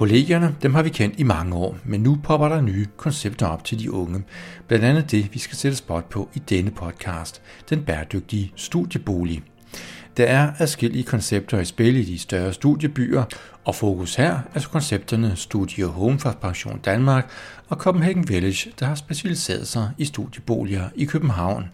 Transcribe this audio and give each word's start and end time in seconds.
Kollegierne, 0.00 0.56
dem 0.62 0.74
har 0.74 0.82
vi 0.82 0.88
kendt 0.88 1.20
i 1.20 1.22
mange 1.22 1.56
år, 1.56 1.76
men 1.84 2.00
nu 2.00 2.18
popper 2.22 2.48
der 2.48 2.60
nye 2.60 2.86
koncepter 2.96 3.46
op 3.46 3.64
til 3.64 3.78
de 3.78 3.92
unge. 3.92 4.22
Blandt 4.68 4.84
andet 4.84 5.10
det, 5.10 5.34
vi 5.34 5.38
skal 5.38 5.56
sætte 5.56 5.76
spot 5.76 6.08
på 6.08 6.28
i 6.34 6.38
denne 6.38 6.70
podcast, 6.70 7.42
den 7.70 7.84
bæredygtige 7.84 8.52
studiebolig. 8.56 9.42
Der 10.16 10.24
er 10.24 10.52
adskillige 10.58 11.04
koncepter 11.04 11.60
i 11.60 11.64
spil 11.64 11.96
i 11.96 12.04
de 12.04 12.18
større 12.18 12.52
studiebyer, 12.52 13.24
og 13.64 13.74
fokus 13.74 14.14
her 14.14 14.30
er 14.30 14.40
altså 14.54 14.68
koncepterne 14.68 15.36
Studio 15.36 15.88
Home 15.88 16.18
for 16.18 16.30
Pension 16.30 16.80
Danmark 16.84 17.30
og 17.68 17.76
Copenhagen 17.76 18.28
Village, 18.28 18.72
der 18.80 18.86
har 18.86 18.94
specialiseret 18.94 19.68
sig 19.68 19.90
i 19.98 20.04
studieboliger 20.04 20.88
i 20.94 21.04
København. 21.04 21.64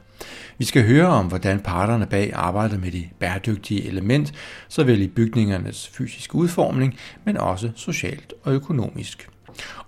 Vi 0.59 0.65
skal 0.65 0.87
høre 0.87 1.07
om, 1.07 1.27
hvordan 1.27 1.61
parterne 1.61 2.07
bag 2.07 2.33
arbejder 2.35 2.79
med 2.79 2.91
de 2.91 3.09
bæredygtige 3.21 3.89
element, 3.89 4.33
såvel 4.69 5.03
i 5.03 5.09
bygningernes 5.09 5.89
fysiske 5.89 6.35
udformning, 6.35 6.97
men 7.25 7.37
også 7.37 7.71
socialt 7.75 8.33
og 8.43 8.53
økonomisk. 8.53 9.29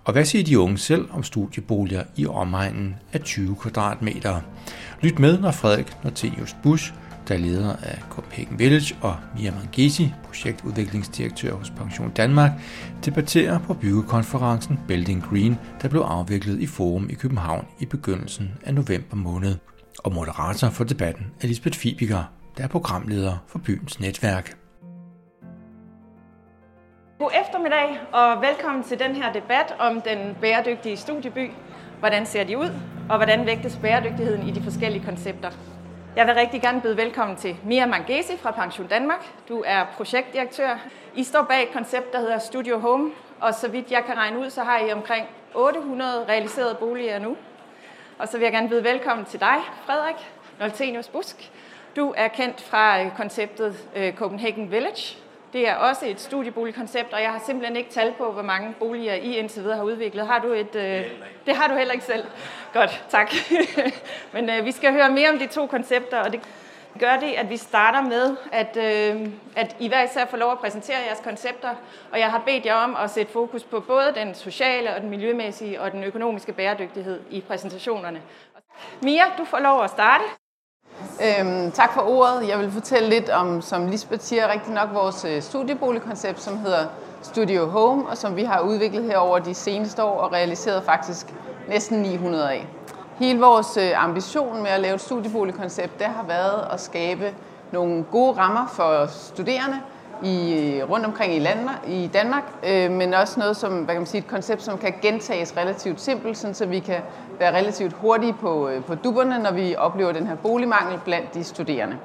Og 0.03 0.13
hvad 0.13 0.25
siger 0.25 0.43
de 0.43 0.59
unge 0.59 0.77
selv 0.77 1.07
om 1.11 1.23
studieboliger 1.23 2.03
i 2.17 2.25
omegnen 2.25 2.95
af 3.13 3.21
20 3.21 3.55
kvadratmeter? 3.55 4.41
Lyt 5.01 5.19
med, 5.19 5.39
når 5.39 5.51
Frederik 5.51 6.03
Nortenius 6.03 6.55
Busch, 6.63 6.93
der 7.27 7.35
er 7.35 7.39
leder 7.39 7.75
af 7.75 7.99
Copenhagen 8.09 8.59
Village, 8.59 8.95
og 9.01 9.15
Mia 9.37 9.51
Mangesi, 9.51 10.13
projektudviklingsdirektør 10.23 11.53
hos 11.55 11.69
Pension 11.69 12.09
Danmark, 12.09 12.51
debatterer 13.05 13.59
på 13.59 13.73
byggekonferencen 13.73 14.79
Building 14.87 15.23
Green, 15.23 15.57
der 15.81 15.87
blev 15.87 16.01
afviklet 16.01 16.59
i 16.59 16.65
Forum 16.65 17.09
i 17.09 17.13
København 17.13 17.65
i 17.79 17.85
begyndelsen 17.85 18.51
af 18.65 18.73
november 18.73 19.15
måned 19.15 19.55
og 20.03 20.13
moderator 20.13 20.69
for 20.69 20.83
debatten 20.83 21.25
er 21.41 21.47
Lisbeth 21.47 21.77
Fibiger, 21.77 22.23
der 22.57 22.63
er 22.63 22.67
programleder 22.67 23.37
for 23.47 23.59
byens 23.59 23.99
netværk. 23.99 24.57
God 27.19 27.31
eftermiddag 27.41 27.99
og 28.13 28.41
velkommen 28.41 28.83
til 28.83 28.99
den 28.99 29.15
her 29.15 29.33
debat 29.33 29.75
om 29.79 30.01
den 30.01 30.37
bæredygtige 30.41 30.97
studieby. 30.97 31.51
Hvordan 31.99 32.25
ser 32.25 32.43
de 32.43 32.57
ud, 32.57 32.69
og 33.09 33.17
hvordan 33.17 33.45
vægtes 33.45 33.79
bæredygtigheden 33.81 34.47
i 34.47 34.51
de 34.51 34.63
forskellige 34.63 35.05
koncepter? 35.05 35.51
Jeg 36.15 36.27
vil 36.27 36.35
rigtig 36.35 36.61
gerne 36.61 36.81
byde 36.81 36.97
velkommen 36.97 37.37
til 37.37 37.55
Mia 37.65 37.85
Mangesi 37.85 38.37
fra 38.37 38.51
Pension 38.51 38.87
Danmark. 38.87 39.19
Du 39.49 39.63
er 39.65 39.85
projektdirektør. 39.97 40.79
I 41.15 41.23
står 41.23 41.43
bag 41.49 41.63
et 41.63 41.73
koncept, 41.73 42.13
der 42.13 42.19
hedder 42.19 42.39
Studio 42.39 42.79
Home, 42.79 43.11
og 43.39 43.53
så 43.53 43.67
vidt 43.67 43.91
jeg 43.91 44.03
kan 44.05 44.17
regne 44.17 44.39
ud, 44.39 44.49
så 44.49 44.63
har 44.63 44.79
I 44.79 44.91
omkring 44.91 45.25
800 45.55 46.25
realiserede 46.29 46.77
boliger 46.79 47.19
nu. 47.19 47.35
Og 48.19 48.27
så 48.27 48.37
vil 48.37 48.43
jeg 48.43 48.51
gerne 48.51 48.69
byde 48.69 48.83
velkommen 48.83 49.25
til 49.25 49.39
dig, 49.39 49.55
Frederik 49.85 50.15
Noltenius 50.59 51.07
Busk. 51.07 51.51
Du 51.95 52.13
er 52.17 52.27
kendt 52.27 52.61
fra 52.61 53.03
øh, 53.03 53.11
konceptet 53.17 53.75
øh, 53.95 54.13
Copenhagen 54.13 54.71
Village. 54.71 55.17
Det 55.53 55.67
er 55.67 55.75
også 55.75 56.05
et 56.05 56.21
studieboligkoncept, 56.21 57.13
og 57.13 57.21
jeg 57.21 57.31
har 57.31 57.41
simpelthen 57.45 57.75
ikke 57.77 57.89
tal 57.89 58.13
på, 58.17 58.31
hvor 58.31 58.41
mange 58.41 58.73
boliger 58.79 59.13
I 59.13 59.37
indtil 59.37 59.63
videre 59.63 59.77
har 59.77 59.83
udviklet. 59.83 60.27
Har 60.27 60.39
du 60.39 60.47
et, 60.47 60.75
øh, 60.75 61.03
det 61.45 61.55
har 61.55 61.67
du 61.67 61.75
heller 61.75 61.93
ikke 61.93 62.05
selv. 62.05 62.23
Godt, 62.73 63.05
tak. 63.09 63.31
Men 64.33 64.49
øh, 64.49 64.65
vi 64.65 64.71
skal 64.71 64.91
høre 64.91 65.11
mere 65.11 65.29
om 65.29 65.39
de 65.39 65.47
to 65.47 65.67
koncepter, 65.67 66.17
og 66.17 66.31
det 66.31 66.41
gør 66.99 67.17
det, 67.17 67.31
at 67.31 67.49
vi 67.49 67.57
starter 67.57 68.01
med, 68.01 68.35
at, 68.51 68.77
øh, 68.77 69.27
at 69.55 69.75
I 69.79 69.87
hver 69.87 70.03
især 70.03 70.25
får 70.25 70.37
lov 70.37 70.51
at 70.51 70.59
præsentere 70.59 70.97
jeres 71.07 71.19
koncepter, 71.23 71.69
og 72.11 72.19
jeg 72.19 72.31
har 72.31 72.41
bedt 72.45 72.65
jer 72.65 72.75
om 72.75 72.95
at 73.03 73.09
sætte 73.09 73.33
fokus 73.33 73.63
på 73.63 73.79
både 73.79 74.13
den 74.15 74.35
sociale 74.35 74.95
og 74.95 75.01
den 75.01 75.09
miljømæssige 75.09 75.81
og 75.81 75.91
den 75.91 76.03
økonomiske 76.03 76.53
bæredygtighed 76.53 77.19
i 77.29 77.41
præsentationerne. 77.41 78.21
Mia, 79.01 79.23
du 79.37 79.45
får 79.45 79.59
lov 79.59 79.83
at 79.83 79.89
starte. 79.89 80.23
Øhm, 80.99 81.71
tak 81.71 81.93
for 81.93 82.01
ordet. 82.01 82.47
Jeg 82.47 82.59
vil 82.59 82.71
fortælle 82.71 83.09
lidt 83.09 83.29
om, 83.29 83.61
som 83.61 83.87
Lisbeth 83.87 84.21
siger, 84.21 84.51
rigtig 84.51 84.73
nok 84.73 84.89
vores 84.93 85.25
øh, 85.25 85.41
studieboligkoncept, 85.41 86.41
som 86.41 86.57
hedder 86.57 86.87
Studio 87.21 87.65
Home, 87.65 88.07
og 88.07 88.17
som 88.17 88.35
vi 88.35 88.43
har 88.43 88.59
udviklet 88.61 89.03
her 89.03 89.17
over 89.17 89.39
de 89.39 89.53
seneste 89.53 90.03
år 90.03 90.19
og 90.19 90.31
realiseret 90.31 90.83
faktisk 90.83 91.33
næsten 91.67 92.01
900 92.01 92.51
af. 92.51 92.67
Hele 93.19 93.39
vores 93.39 93.77
øh, 93.77 94.03
ambition 94.03 94.61
med 94.61 94.69
at 94.69 94.79
lave 94.79 94.95
et 94.95 95.01
studieboligkoncept, 95.01 95.99
det 95.99 96.07
har 96.07 96.23
været 96.23 96.67
at 96.73 96.79
skabe 96.81 97.33
nogle 97.71 98.03
gode 98.11 98.37
rammer 98.37 98.67
for 98.67 99.05
studerende 99.07 99.77
i, 100.23 100.53
øh, 100.53 100.89
rundt 100.89 101.05
omkring 101.05 101.35
i, 101.35 101.39
land, 101.39 101.69
i 101.87 102.09
Danmark, 102.13 102.43
øh, 102.67 102.91
men 102.91 103.13
også 103.13 103.39
noget 103.39 103.57
som, 103.57 103.73
hvad 103.73 103.95
kan 103.95 104.01
man 104.01 104.05
sige, 104.07 104.21
et 104.21 104.27
koncept, 104.27 104.61
som 104.61 104.77
kan 104.77 104.93
gentages 105.01 105.57
relativt 105.57 106.01
simpelt, 106.01 106.37
sådan, 106.37 106.53
så 106.53 106.65
vi 106.65 106.79
kan 106.79 107.01
være 107.39 107.57
relativt 107.57 107.93
hurtige 107.93 108.33
på, 108.33 108.69
øh, 108.69 108.83
på 108.83 108.95
duberne, 108.95 109.39
når 109.39 109.51
vi 109.51 109.75
oplever 109.75 110.11
den 110.11 110.27
her 110.27 110.35
boligmangel 110.35 110.99
blandt 111.05 111.33
de 111.33 111.43
studerende. 111.43 111.97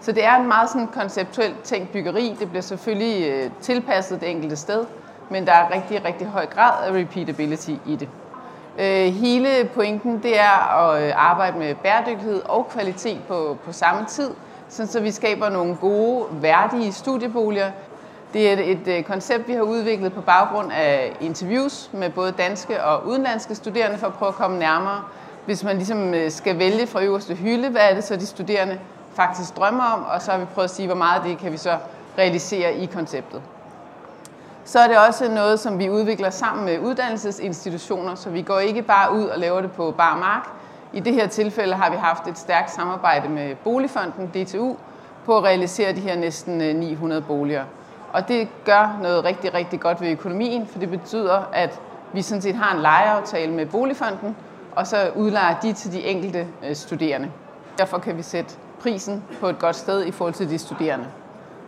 Så 0.00 0.12
det 0.12 0.24
er 0.24 0.36
en 0.36 0.48
meget 0.48 0.70
sådan 0.70 0.86
konceptuelt 0.86 1.62
tænkt 1.62 1.92
byggeri. 1.92 2.36
Det 2.38 2.48
bliver 2.48 2.62
selvfølgelig 2.62 3.30
øh, 3.30 3.50
tilpasset 3.60 4.20
det 4.20 4.30
enkelte 4.30 4.56
sted, 4.56 4.84
men 5.30 5.46
der 5.46 5.52
er 5.52 5.74
rigtig, 5.74 6.04
rigtig 6.04 6.26
høj 6.26 6.46
grad 6.46 6.86
af 6.86 6.92
repeatability 6.92 7.70
i 7.86 7.96
det. 7.96 8.08
Øh, 8.78 9.12
hele 9.12 9.68
pointen 9.74 10.22
det 10.22 10.38
er 10.40 10.78
at 10.78 11.02
øh, 11.02 11.12
arbejde 11.16 11.58
med 11.58 11.74
bæredygtighed 11.74 12.42
og 12.44 12.68
kvalitet 12.68 13.20
på, 13.28 13.58
på 13.64 13.72
samme 13.72 14.06
tid, 14.06 14.30
så 14.68 15.00
vi 15.00 15.10
skaber 15.10 15.48
nogle 15.48 15.76
gode, 15.76 16.26
værdige 16.30 16.92
studieboliger. 16.92 17.70
Det 18.32 18.48
er 18.48 18.52
et, 18.52 18.70
et 18.70 18.88
øh, 18.88 19.02
koncept, 19.02 19.48
vi 19.48 19.52
har 19.52 19.62
udviklet 19.62 20.12
på 20.12 20.20
baggrund 20.20 20.72
af 20.72 21.16
interviews 21.20 21.90
med 21.92 22.10
både 22.10 22.32
danske 22.32 22.84
og 22.84 23.06
udenlandske 23.06 23.54
studerende 23.54 23.98
for 23.98 24.06
at 24.06 24.14
prøve 24.14 24.28
at 24.28 24.34
komme 24.34 24.58
nærmere. 24.58 25.02
Hvis 25.46 25.64
man 25.64 25.76
ligesom 25.76 26.14
skal 26.28 26.58
vælge 26.58 26.86
fra 26.86 27.02
øverste 27.02 27.34
hylde, 27.34 27.68
hvad 27.68 27.82
er 27.90 27.94
det 27.94 28.04
så 28.04 28.16
de 28.16 28.26
studerende 28.26 28.78
faktisk 29.14 29.56
drømmer 29.56 29.84
om, 29.84 30.04
og 30.14 30.22
så 30.22 30.30
har 30.30 30.38
vi 30.38 30.44
prøvet 30.44 30.68
at 30.68 30.74
sige, 30.74 30.86
hvor 30.86 30.96
meget 30.96 31.22
det 31.24 31.38
kan 31.38 31.52
vi 31.52 31.56
så 31.56 31.76
realisere 32.18 32.74
i 32.74 32.86
konceptet 32.86 33.42
så 34.64 34.78
er 34.78 34.88
det 34.88 34.98
også 35.08 35.30
noget, 35.30 35.60
som 35.60 35.78
vi 35.78 35.90
udvikler 35.90 36.30
sammen 36.30 36.64
med 36.64 36.78
uddannelsesinstitutioner, 36.78 38.14
så 38.14 38.30
vi 38.30 38.42
går 38.42 38.58
ikke 38.58 38.82
bare 38.82 39.12
ud 39.12 39.24
og 39.24 39.38
laver 39.38 39.60
det 39.60 39.72
på 39.72 39.90
bar 39.90 40.16
mark. 40.16 40.48
I 40.92 41.00
det 41.00 41.14
her 41.14 41.26
tilfælde 41.26 41.74
har 41.74 41.90
vi 41.90 41.96
haft 41.96 42.28
et 42.28 42.38
stærkt 42.38 42.70
samarbejde 42.70 43.28
med 43.28 43.54
Boligfonden, 43.54 44.26
DTU, 44.26 44.76
på 45.24 45.36
at 45.36 45.44
realisere 45.44 45.92
de 45.92 46.00
her 46.00 46.16
næsten 46.16 46.60
øh, 46.62 46.76
900 46.76 47.22
boliger. 47.22 47.64
Og 48.12 48.28
det 48.28 48.48
gør 48.64 48.98
noget 49.02 49.24
rigtig, 49.24 49.54
rigtig 49.54 49.80
godt 49.80 50.00
ved 50.00 50.08
økonomien, 50.10 50.66
for 50.66 50.78
det 50.78 50.90
betyder, 50.90 51.42
at 51.52 51.80
vi 52.12 52.22
sådan 52.22 52.42
set 52.42 52.54
har 52.54 52.74
en 52.74 52.82
lejeaftale 52.82 53.52
med 53.52 53.66
Boligfonden, 53.66 54.36
og 54.76 54.86
så 54.86 55.10
udlejer 55.16 55.60
de 55.60 55.72
til 55.72 55.92
de 55.92 56.04
enkelte 56.04 56.46
øh, 56.68 56.76
studerende. 56.76 57.30
Derfor 57.78 57.98
kan 57.98 58.16
vi 58.16 58.22
sætte 58.22 58.54
prisen 58.80 59.24
på 59.40 59.48
et 59.48 59.58
godt 59.58 59.76
sted 59.76 60.04
i 60.04 60.10
forhold 60.10 60.34
til 60.34 60.50
de 60.50 60.58
studerende. 60.58 61.06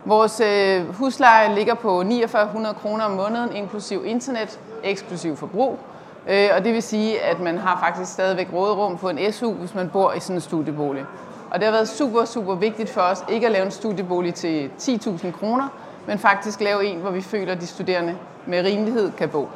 Vores 0.07 0.39
øh, 0.39 0.95
husleje 0.95 1.55
ligger 1.55 1.73
på 1.73 2.03
4900 2.03 2.75
kroner 2.75 3.05
om 3.05 3.11
måneden, 3.11 3.55
inklusiv 3.55 4.05
internet, 4.05 4.59
eksklusiv 4.83 5.35
forbrug. 5.35 5.79
Øh, 6.27 6.49
og 6.57 6.63
det 6.63 6.73
vil 6.73 6.83
sige, 6.83 7.21
at 7.21 7.39
man 7.39 7.57
har 7.57 7.79
faktisk 7.85 8.13
stadigvæk 8.13 8.47
råderum 8.53 8.97
på 8.97 9.09
en 9.09 9.33
SU, 9.33 9.51
hvis 9.51 9.75
man 9.75 9.89
bor 9.89 10.13
i 10.13 10.19
sådan 10.19 10.35
en 10.35 10.41
studiebolig. 10.41 11.05
Og 11.51 11.59
det 11.59 11.63
har 11.63 11.71
været 11.71 11.89
super, 11.89 12.25
super 12.25 12.55
vigtigt 12.55 12.89
for 12.89 13.01
os 13.01 13.25
ikke 13.29 13.45
at 13.45 13.51
lave 13.51 13.65
en 13.65 13.71
studiebolig 13.71 14.33
til 14.33 14.71
10.000 14.79 15.31
kroner, 15.31 15.67
men 16.07 16.19
faktisk 16.19 16.61
lave 16.61 16.85
en, 16.85 16.99
hvor 16.99 17.11
vi 17.11 17.21
føler, 17.21 17.51
at 17.51 17.61
de 17.61 17.67
studerende 17.67 18.17
med 18.45 18.65
rimelighed 18.65 19.11
kan 19.11 19.29
bo. 19.29 19.49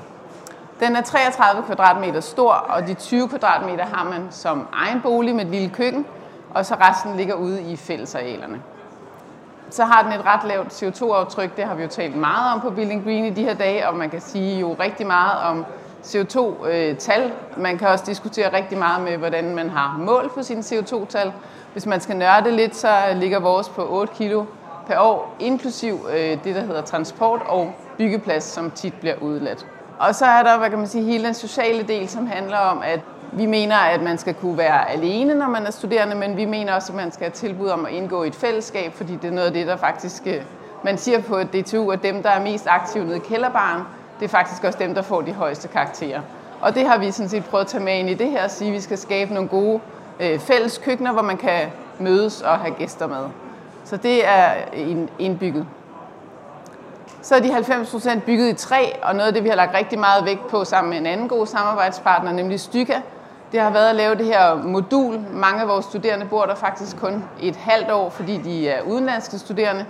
Den 0.80 0.96
er 0.96 1.02
33 1.02 1.64
kvadratmeter 1.64 2.20
stor, 2.20 2.52
og 2.52 2.88
de 2.88 2.94
20 2.94 3.28
kvadratmeter 3.28 3.86
har 3.86 4.10
man 4.10 4.28
som 4.30 4.68
egen 4.74 5.02
bolig 5.02 5.36
med 5.36 5.46
et 5.46 5.52
lille 5.52 5.70
køkken, 5.70 6.06
og 6.54 6.66
så 6.66 6.76
resten 6.76 7.18
ligger 7.18 7.34
ude 7.34 7.62
i 7.62 7.76
fællesarealerne 7.76 8.62
så 9.72 9.84
har 9.84 10.04
den 10.04 10.12
et 10.12 10.26
ret 10.26 10.44
lavt 10.48 10.84
CO2-aftryk. 10.84 11.58
Det 11.58 11.66
har 11.66 11.76
vi 11.76 11.84
jo 11.84 11.90
talt 11.90 12.16
meget 12.16 12.54
om 12.54 12.62
på 12.62 12.70
Building 12.70 13.04
Green 13.04 13.26
i 13.26 13.30
de 13.30 13.44
her 13.44 13.54
dage, 13.54 13.88
og 13.88 13.96
man 13.96 14.10
kan 14.10 14.22
sige 14.22 14.60
jo 14.60 14.76
rigtig 14.80 15.08
meget 15.08 15.40
om 15.40 15.66
CO2-tal. 16.04 17.24
Øh, 17.24 17.62
man 17.62 17.78
kan 17.78 17.88
også 17.88 18.04
diskutere 18.08 18.54
rigtig 18.54 18.78
meget 18.78 19.04
med, 19.04 19.18
hvordan 19.18 19.56
man 19.56 19.70
har 19.70 19.98
mål 19.98 20.32
for 20.34 20.42
sine 20.42 20.62
CO2-tal. 20.62 21.34
Hvis 21.74 21.86
man 21.86 22.02
skal 22.02 22.16
nørde 22.16 22.52
lidt, 22.52 22.76
så 22.76 22.90
ligger 23.16 23.40
vores 23.40 23.70
på 23.70 23.88
8 23.90 24.14
kilo 24.14 24.46
per 24.88 25.00
år, 25.00 25.36
inklusiv 25.40 26.00
øh, 26.14 26.44
det, 26.44 26.56
der 26.56 26.62
hedder 26.62 26.82
transport 26.82 27.42
og 27.48 27.74
byggeplads, 27.98 28.44
som 28.44 28.72
tit 28.72 28.94
bliver 28.94 29.16
udladt. 29.22 29.66
Og 30.00 30.16
så 30.16 30.26
er 30.26 30.44
der, 30.44 30.58
hvad 30.58 30.70
kan 30.70 30.80
man 30.80 30.88
sige, 30.88 31.04
hele 31.04 31.26
den 31.26 31.34
sociale 31.34 31.84
del, 31.84 32.10
som 32.10 32.28
handler 32.28 32.58
om, 32.58 32.82
at 32.86 33.00
vi 33.32 33.46
mener, 33.46 33.76
at 33.76 34.02
man 34.02 34.18
skal 34.18 34.34
kunne 34.34 34.58
være 34.58 34.90
alene, 34.90 35.34
når 35.34 35.48
man 35.48 35.66
er 35.66 35.72
studerende, 35.72 36.16
men 36.16 36.38
vi 36.38 36.46
mener 36.46 36.74
også, 36.74 36.92
at 36.92 36.98
man 36.98 37.12
skal 37.12 37.24
have 37.24 37.32
tilbud 37.32 37.70
om 37.70 37.86
at 37.86 37.92
indgå 37.92 38.24
i 38.24 38.28
et 38.28 38.36
fællesskab, 38.36 38.94
fordi 38.94 39.16
det 39.16 39.26
er 39.26 39.32
noget 39.32 39.48
af 39.48 39.54
det, 39.54 39.68
der 39.68 39.76
faktisk... 39.76 40.24
Øh, 40.26 40.42
man 40.84 40.98
siger 40.98 41.22
på 41.22 41.44
DTU, 41.44 41.92
at 41.92 42.04
dem, 42.04 42.24
der 42.24 42.30
er 42.30 42.42
mest 42.42 42.68
aktive 42.70 43.06
nede 43.06 43.18
i 43.18 43.20
kælderbaren, 43.20 43.84
det 44.20 44.26
er 44.26 44.30
faktisk 44.30 44.64
også 44.64 44.80
dem, 44.80 44.94
der 44.94 45.02
får 45.02 45.22
de 45.22 45.34
højeste 45.34 45.68
karakterer. 45.68 46.22
Og 46.62 46.76
det 46.76 46.88
har 46.88 46.98
vi 46.98 47.12
sådan 47.12 47.30
set 47.30 47.46
prøvet 47.46 47.64
at 47.64 47.68
tage 47.68 47.84
med 47.84 47.94
ind 48.00 48.10
i 48.10 48.14
det 48.14 48.32
her, 48.32 48.42
at 48.42 48.52
sige, 48.52 48.68
at 48.68 48.74
vi 48.74 48.80
skal 48.80 48.98
skabe 48.98 49.34
nogle 49.34 49.50
gode 49.50 49.80
øh, 50.20 50.40
fælles 50.40 50.78
køkkener, 50.78 51.12
hvor 51.12 51.22
man 51.22 51.38
kan 51.38 51.68
mødes 52.00 52.42
og 52.42 52.58
have 52.60 52.76
gæster 52.76 53.08
med. 53.08 53.26
Så 53.86 53.98
det 53.98 54.28
er 54.28 54.54
indbygget. 55.20 55.66
Så 57.22 57.36
er 57.36 57.40
de 57.40 57.58
90% 57.58 58.20
bygget 58.20 58.50
i 58.50 58.54
træ, 58.54 58.86
og 59.04 59.16
noget 59.16 59.28
af 59.28 59.34
det, 59.34 59.44
vi 59.44 59.50
har 59.50 59.56
lagt 59.56 59.76
rigtig 59.76 60.00
meget 60.00 60.26
vægt 60.26 60.48
på 60.48 60.64
sammen 60.64 60.90
med 60.90 60.98
en 60.98 61.06
anden 61.06 61.28
god 61.28 61.48
samarbejdspartner, 61.48 62.32
nemlig 62.32 62.60
Styka, 62.60 62.96
det 63.52 63.62
har 63.62 63.70
været 63.70 63.90
at 63.90 63.96
lave 63.96 64.16
det 64.16 64.26
her 64.26 64.56
modul. 64.56 65.20
Mange 65.34 65.62
af 65.62 65.68
vores 65.68 65.86
studerende 65.86 66.26
bor 66.26 66.46
der 66.46 66.56
faktisk 66.56 66.98
kun 67.00 67.24
et 67.42 67.56
halvt 67.56 67.92
år, 67.92 68.10
fordi 68.10 68.38
de 68.38 68.70
er 68.70 68.82
udenlandske 68.82 69.40
studerende. 69.40 69.86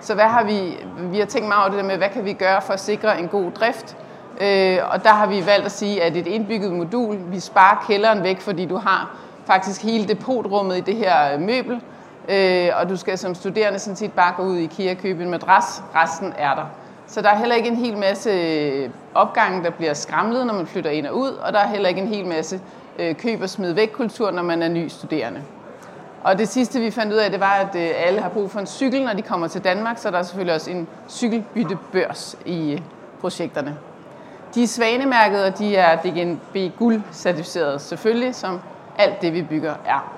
Så 0.00 0.14
hvad 0.14 0.24
har 0.24 0.44
vi, 0.44 0.84
vi 0.98 1.18
har 1.18 1.26
tænkt 1.26 1.48
meget 1.48 1.60
over 1.60 1.70
det 1.70 1.78
der 1.78 1.88
med, 1.88 1.96
hvad 1.96 2.08
kan 2.08 2.24
vi 2.24 2.32
gøre 2.32 2.62
for 2.62 2.72
at 2.72 2.80
sikre 2.80 3.20
en 3.20 3.28
god 3.28 3.50
drift? 3.50 3.96
Øh, 4.40 4.78
og 4.90 5.02
der 5.02 5.08
har 5.08 5.26
vi 5.26 5.46
valgt 5.46 5.66
at 5.66 5.72
sige, 5.72 6.02
at 6.02 6.16
et 6.16 6.26
indbygget 6.26 6.72
modul, 6.72 7.16
vi 7.30 7.40
sparer 7.40 7.84
kælderen 7.86 8.22
væk, 8.22 8.40
fordi 8.40 8.66
du 8.66 8.76
har 8.76 9.16
faktisk 9.46 9.82
hele 9.82 10.08
depotrummet 10.08 10.76
i 10.76 10.80
det 10.80 10.96
her 10.96 11.38
møbel, 11.38 11.80
øh, 12.28 12.68
og 12.80 12.88
du 12.88 12.96
skal 12.96 13.18
som 13.18 13.34
studerende 13.34 13.78
sådan 13.78 13.96
set 13.96 14.12
bare 14.12 14.34
gå 14.36 14.42
ud 14.42 14.56
i 14.56 14.64
IKEA 14.64 14.90
og 14.90 14.98
købe 14.98 15.22
en 15.22 15.30
madras, 15.30 15.82
resten 15.94 16.32
er 16.38 16.54
der. 16.54 16.64
Så 17.06 17.22
der 17.22 17.28
er 17.28 17.36
heller 17.36 17.54
ikke 17.54 17.68
en 17.68 17.76
hel 17.76 17.98
masse 17.98 18.30
opgange, 19.14 19.64
der 19.64 19.70
bliver 19.70 19.94
skramlet, 19.94 20.46
når 20.46 20.54
man 20.54 20.66
flytter 20.66 20.90
ind 20.90 21.06
og 21.06 21.16
ud, 21.16 21.30
og 21.30 21.52
der 21.52 21.58
er 21.58 21.68
heller 21.68 21.88
ikke 21.88 22.00
en 22.00 22.08
hel 22.08 22.26
masse 22.26 22.60
øh, 22.98 23.14
køb 23.16 23.42
og 23.42 23.50
smid 23.50 23.72
væk 23.72 23.88
kultur, 23.92 24.30
når 24.30 24.42
man 24.42 24.62
er 24.62 24.68
ny 24.68 24.88
studerende. 24.88 25.42
Og 26.24 26.38
det 26.38 26.48
sidste, 26.48 26.80
vi 26.80 26.90
fandt 26.90 27.12
ud 27.12 27.18
af, 27.18 27.30
det 27.30 27.40
var, 27.40 27.54
at 27.54 27.76
øh, 27.76 27.90
alle 28.06 28.20
har 28.20 28.28
brug 28.28 28.50
for 28.50 28.60
en 28.60 28.66
cykel, 28.66 29.04
når 29.04 29.12
de 29.12 29.22
kommer 29.22 29.48
til 29.48 29.64
Danmark, 29.64 29.98
så 29.98 30.10
der 30.10 30.18
er 30.18 30.22
selvfølgelig 30.22 30.54
også 30.54 30.70
en 30.70 30.88
cykelbyttebørs 31.08 32.38
i 32.46 32.72
øh, 32.72 32.80
projekterne. 33.20 33.76
De 34.54 34.62
er 34.62 34.66
svanemærket, 34.66 35.44
og 35.44 35.58
de 35.58 35.76
er 35.76 35.96
DGNB 35.96 36.76
guld 36.78 37.02
certificeret 37.12 37.80
selvfølgelig, 37.80 38.34
som 38.34 38.60
alt 38.98 39.22
det, 39.22 39.32
vi 39.32 39.42
bygger 39.42 39.74
er. 39.86 40.12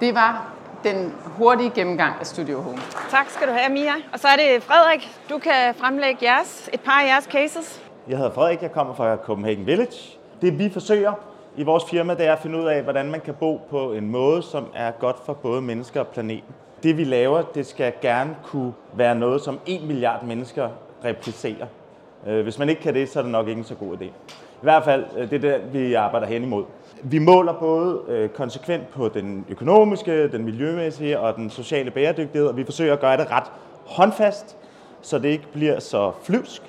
Det 0.00 0.14
var 0.14 0.52
den 0.84 1.12
hurtige 1.24 1.70
gennemgang 1.70 2.14
af 2.20 2.26
Studio 2.26 2.60
Home. 2.60 2.78
Tak 3.10 3.30
skal 3.30 3.48
du 3.48 3.52
have, 3.52 3.72
Mia. 3.72 3.92
Og 4.12 4.18
så 4.18 4.28
er 4.28 4.36
det 4.36 4.62
Frederik. 4.62 5.16
Du 5.30 5.38
kan 5.38 5.74
fremlægge 5.74 6.18
jeres, 6.22 6.70
et 6.72 6.80
par 6.80 7.00
af 7.00 7.06
jeres 7.06 7.24
cases. 7.24 7.82
Jeg 8.08 8.16
hedder 8.16 8.32
Frederik, 8.32 8.62
jeg 8.62 8.72
kommer 8.72 8.94
fra 8.94 9.16
Copenhagen 9.16 9.66
Village. 9.66 10.19
Det 10.42 10.58
vi 10.58 10.68
forsøger 10.68 11.12
i 11.56 11.62
vores 11.62 11.84
firma, 11.84 12.14
det 12.14 12.26
er 12.26 12.32
at 12.32 12.38
finde 12.38 12.58
ud 12.58 12.64
af, 12.64 12.82
hvordan 12.82 13.10
man 13.10 13.20
kan 13.20 13.34
bo 13.34 13.60
på 13.70 13.92
en 13.92 14.08
måde, 14.08 14.42
som 14.42 14.66
er 14.74 14.90
godt 14.90 15.16
for 15.26 15.32
både 15.32 15.62
mennesker 15.62 16.00
og 16.00 16.06
planeten. 16.06 16.54
Det 16.82 16.96
vi 16.96 17.04
laver, 17.04 17.42
det 17.42 17.66
skal 17.66 17.92
gerne 18.02 18.36
kunne 18.44 18.72
være 18.92 19.14
noget, 19.14 19.40
som 19.40 19.58
en 19.66 19.86
milliard 19.86 20.24
mennesker 20.24 20.68
replicerer. 21.04 21.66
Øh, 22.26 22.42
hvis 22.42 22.58
man 22.58 22.68
ikke 22.68 22.82
kan 22.82 22.94
det, 22.94 23.08
så 23.08 23.18
er 23.18 23.22
det 23.22 23.32
nok 23.32 23.48
ikke 23.48 23.58
en 23.58 23.64
så 23.64 23.74
god 23.74 23.96
idé. 23.96 24.04
I 24.04 24.62
hvert 24.62 24.84
fald, 24.84 25.04
øh, 25.16 25.30
det 25.30 25.44
er 25.44 25.58
det, 25.58 25.72
vi 25.72 25.94
arbejder 25.94 26.26
hen 26.26 26.42
imod. 26.42 26.64
Vi 27.02 27.18
måler 27.18 27.52
både 27.52 28.00
øh, 28.08 28.28
konsekvent 28.28 28.90
på 28.90 29.08
den 29.08 29.44
økonomiske, 29.48 30.28
den 30.32 30.44
miljømæssige 30.44 31.20
og 31.20 31.36
den 31.36 31.50
sociale 31.50 31.90
bæredygtighed, 31.90 32.48
og 32.48 32.56
vi 32.56 32.64
forsøger 32.64 32.92
at 32.92 33.00
gøre 33.00 33.16
det 33.16 33.30
ret 33.30 33.52
håndfast, 33.86 34.56
så 35.02 35.18
det 35.18 35.28
ikke 35.28 35.46
bliver 35.52 35.80
så 35.80 36.12
flyvsk, 36.22 36.62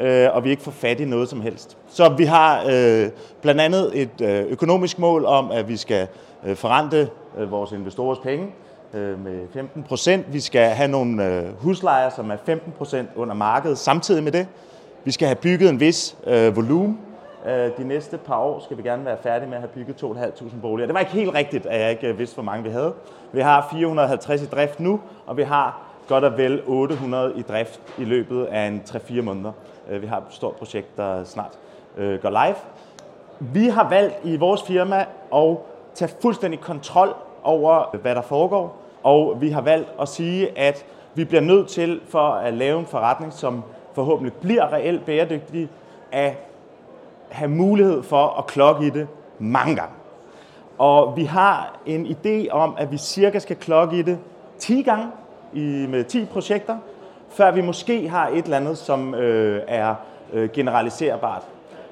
Øh, 0.00 0.28
og 0.32 0.44
vi 0.44 0.50
ikke 0.50 0.62
får 0.62 0.70
fat 0.70 1.00
i 1.00 1.04
noget 1.04 1.28
som 1.28 1.40
helst. 1.40 1.76
Så 1.88 2.08
vi 2.08 2.24
har 2.24 2.64
øh, 2.70 3.08
blandt 3.42 3.60
andet 3.60 4.02
et 4.02 4.20
øh, 4.20 4.44
økonomisk 4.46 4.98
mål 4.98 5.24
om, 5.24 5.50
at 5.50 5.68
vi 5.68 5.76
skal 5.76 6.06
forrente 6.54 7.08
vores 7.50 7.72
investorers 7.72 8.18
penge 8.18 8.46
med 8.92 9.48
15 9.52 9.82
procent. 9.82 10.32
Vi 10.32 10.40
skal 10.40 10.68
have 10.68 10.88
nogle 10.88 11.44
huslejer, 11.58 12.10
som 12.10 12.30
er 12.30 12.36
15 12.46 12.72
procent 12.78 13.08
under 13.16 13.34
markedet 13.34 13.78
samtidig 13.78 14.22
med 14.22 14.32
det. 14.32 14.46
Vi 15.04 15.10
skal 15.10 15.28
have 15.28 15.36
bygget 15.36 15.70
en 15.70 15.80
vis 15.80 16.16
øh, 16.26 16.56
volumen. 16.56 16.98
Øh, 17.46 17.70
de 17.76 17.84
næste 17.88 18.18
par 18.18 18.38
år 18.38 18.60
skal 18.64 18.76
vi 18.76 18.82
gerne 18.82 19.04
være 19.04 19.16
færdige 19.22 19.48
med 19.48 19.56
at 19.56 19.60
have 19.60 19.68
bygget 19.68 20.02
2.500 20.02 20.60
boliger. 20.62 20.86
Det 20.86 20.94
var 20.94 21.00
ikke 21.00 21.12
helt 21.12 21.34
rigtigt, 21.34 21.66
at 21.66 21.80
jeg 21.80 21.90
ikke 21.90 22.16
vidste, 22.16 22.34
hvor 22.34 22.42
mange 22.42 22.64
vi 22.64 22.70
havde. 22.70 22.92
Vi 23.32 23.40
har 23.40 23.68
450 23.72 24.42
i 24.42 24.46
drift 24.46 24.80
nu, 24.80 25.00
og 25.26 25.36
vi 25.36 25.42
har 25.42 25.83
godt 26.08 26.24
og 26.24 26.38
vel 26.38 26.62
800 26.66 27.32
i 27.36 27.42
drift 27.42 27.80
i 27.98 28.04
løbet 28.04 28.44
af 28.44 28.66
en 28.66 28.82
3-4 28.88 29.22
måneder. 29.22 29.52
Øh, 29.90 30.02
vi 30.02 30.06
har 30.06 30.16
et 30.16 30.24
stort 30.30 30.56
projekt, 30.56 30.96
der 30.96 31.24
snart 31.24 31.58
øh, 31.96 32.22
går 32.22 32.30
live. 32.30 32.56
Vi 33.40 33.68
har 33.68 33.88
valgt 33.88 34.14
i 34.24 34.36
vores 34.36 34.62
firma 34.62 35.04
at 35.34 35.56
tage 35.94 36.10
fuldstændig 36.22 36.60
kontrol 36.60 37.14
over, 37.42 37.96
hvad 37.96 38.14
der 38.14 38.22
foregår, 38.22 38.76
og 39.02 39.40
vi 39.40 39.50
har 39.50 39.60
valgt 39.60 39.88
at 40.00 40.08
sige, 40.08 40.58
at 40.58 40.84
vi 41.14 41.24
bliver 41.24 41.40
nødt 41.40 41.68
til 41.68 42.00
for 42.08 42.28
at 42.28 42.54
lave 42.54 42.80
en 42.80 42.86
forretning, 42.86 43.32
som 43.32 43.62
forhåbentlig 43.92 44.32
bliver 44.32 44.72
reelt 44.72 45.04
bæredygtig, 45.04 45.68
at 46.12 46.32
have 47.28 47.50
mulighed 47.50 48.02
for 48.02 48.38
at 48.38 48.46
klokke 48.46 48.86
i 48.86 48.90
det 48.90 49.08
mange 49.38 49.76
gange. 49.76 49.94
Og 50.78 51.16
vi 51.16 51.24
har 51.24 51.78
en 51.86 52.06
idé 52.06 52.50
om, 52.50 52.74
at 52.78 52.92
vi 52.92 52.98
cirka 52.98 53.38
skal 53.38 53.56
klokke 53.56 53.98
i 53.98 54.02
det 54.02 54.18
10 54.58 54.82
gange 54.82 55.06
i, 55.54 55.86
med 55.88 56.04
10 56.04 56.24
projekter, 56.24 56.76
før 57.30 57.50
vi 57.50 57.60
måske 57.60 58.08
har 58.08 58.28
et 58.28 58.44
eller 58.44 58.56
andet, 58.56 58.78
som 58.78 59.14
øh, 59.14 59.62
er 59.68 59.94
øh, 60.32 60.48
generaliserbart. 60.52 61.42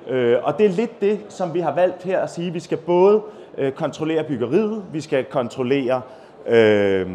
Øh, 0.08 0.36
og 0.42 0.58
det 0.58 0.66
er 0.66 0.70
lidt 0.70 1.00
det, 1.00 1.20
som 1.28 1.54
vi 1.54 1.60
har 1.60 1.74
valgt 1.74 2.02
her 2.02 2.20
at 2.20 2.30
sige. 2.30 2.52
Vi 2.52 2.60
skal 2.60 2.78
både 2.78 3.22
øh, 3.58 3.72
kontrollere 3.72 4.24
byggeriet, 4.24 4.82
vi 4.92 5.00
skal 5.00 5.24
kontrollere, 5.24 6.00
øh, 6.46 7.06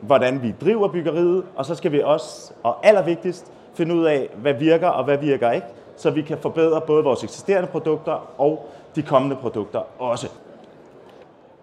hvordan 0.00 0.42
vi 0.42 0.54
driver 0.60 0.88
byggeriet, 0.88 1.44
og 1.56 1.66
så 1.66 1.74
skal 1.74 1.92
vi 1.92 2.00
også, 2.04 2.52
og 2.62 2.86
allervigtigst, 2.86 3.52
finde 3.74 3.94
ud 3.94 4.04
af, 4.04 4.28
hvad 4.36 4.54
virker 4.54 4.88
og 4.88 5.04
hvad 5.04 5.18
virker 5.18 5.50
ikke, 5.50 5.66
så 5.96 6.10
vi 6.10 6.22
kan 6.22 6.38
forbedre 6.38 6.80
både 6.80 7.04
vores 7.04 7.24
eksisterende 7.24 7.68
produkter 7.68 8.40
og 8.40 8.68
de 8.96 9.02
kommende 9.02 9.36
produkter 9.36 10.02
også. 10.02 10.28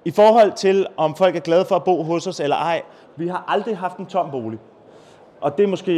I 0.05 0.11
forhold 0.11 0.51
til, 0.51 0.87
om 0.97 1.15
folk 1.15 1.35
er 1.35 1.39
glade 1.39 1.65
for 1.65 1.75
at 1.75 1.83
bo 1.83 2.03
hos 2.03 2.27
os 2.27 2.39
eller 2.39 2.55
ej, 2.55 2.81
vi 3.15 3.27
har 3.27 3.43
aldrig 3.47 3.77
haft 3.77 3.97
en 3.97 4.05
tom 4.05 4.31
bolig. 4.31 4.59
Og 5.41 5.57
det 5.57 5.63
er 5.63 5.67
måske 5.67 5.91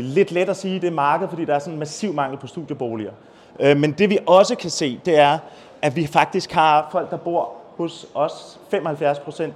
lidt 0.00 0.32
let 0.32 0.48
at 0.48 0.56
sige 0.56 0.76
i 0.76 0.78
det 0.78 0.92
marked, 0.92 1.28
fordi 1.28 1.44
der 1.44 1.54
er 1.54 1.58
sådan 1.58 1.72
en 1.72 1.78
massiv 1.78 2.12
mangel 2.12 2.38
på 2.38 2.46
studieboliger. 2.46 3.12
Øh, 3.60 3.76
men 3.76 3.92
det 3.92 4.10
vi 4.10 4.18
også 4.26 4.56
kan 4.56 4.70
se, 4.70 5.00
det 5.04 5.18
er, 5.18 5.38
at 5.82 5.96
vi 5.96 6.06
faktisk 6.06 6.52
har 6.52 6.88
folk, 6.92 7.10
der 7.10 7.16
bor 7.16 7.52
hos 7.76 8.06
os, 8.14 8.60
75 8.70 9.18
procent, 9.18 9.54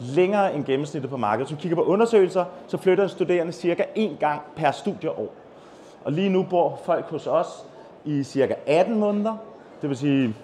længere 0.00 0.54
end 0.54 0.64
gennemsnittet 0.64 1.10
på 1.10 1.16
markedet. 1.16 1.48
Så 1.48 1.54
vi 1.54 1.60
kigger 1.60 1.76
på 1.76 1.82
undersøgelser, 1.82 2.44
så 2.68 2.78
flytter 2.78 3.06
studerende 3.06 3.52
cirka 3.52 3.84
en 3.94 4.16
gang 4.20 4.40
per 4.56 4.70
studieår. 4.70 5.32
Og 6.04 6.12
lige 6.12 6.28
nu 6.28 6.42
bor 6.50 6.80
folk 6.84 7.10
hos 7.10 7.26
os 7.26 7.46
i 8.04 8.22
cirka 8.22 8.54
18 8.66 8.98
måneder, 8.98 9.36
det 9.82 9.88
vil 9.88 9.96
sige 9.96 10.34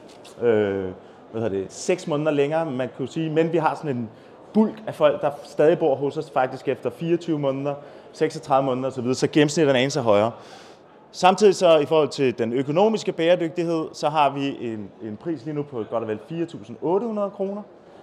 øh, 0.42 0.90
hvad 1.32 1.42
hedder 1.42 1.58
det, 1.58 1.72
6 1.72 2.06
måneder 2.06 2.30
længere, 2.30 2.70
man 2.70 2.88
kunne 2.96 3.08
sige, 3.08 3.30
men 3.30 3.52
vi 3.52 3.58
har 3.58 3.74
sådan 3.74 3.96
en 3.96 4.08
bulk 4.54 4.82
af 4.86 4.94
folk, 4.94 5.22
der 5.22 5.30
stadig 5.44 5.78
bor 5.78 5.94
hos 5.94 6.16
os 6.16 6.30
faktisk 6.30 6.68
efter 6.68 6.90
24 6.90 7.38
måneder, 7.38 7.74
36 8.12 8.66
måneder 8.66 8.88
osv., 8.88 9.14
så 9.14 9.28
gennemsnittet 9.32 9.76
er 9.76 9.80
en 9.80 9.90
så 9.90 10.00
højere. 10.00 10.30
Samtidig 11.12 11.54
så 11.54 11.78
i 11.78 11.86
forhold 11.86 12.08
til 12.08 12.38
den 12.38 12.52
økonomiske 12.52 13.12
bæredygtighed, 13.12 13.88
så 13.92 14.08
har 14.08 14.30
vi 14.30 14.56
en, 14.60 14.90
en 15.02 15.16
pris 15.16 15.44
lige 15.44 15.54
nu 15.54 15.62
på 15.62 15.84
godt 15.90 16.02
og 16.02 16.08
vel 16.08 16.18
4.800 16.30 17.30
kroner 17.36 17.62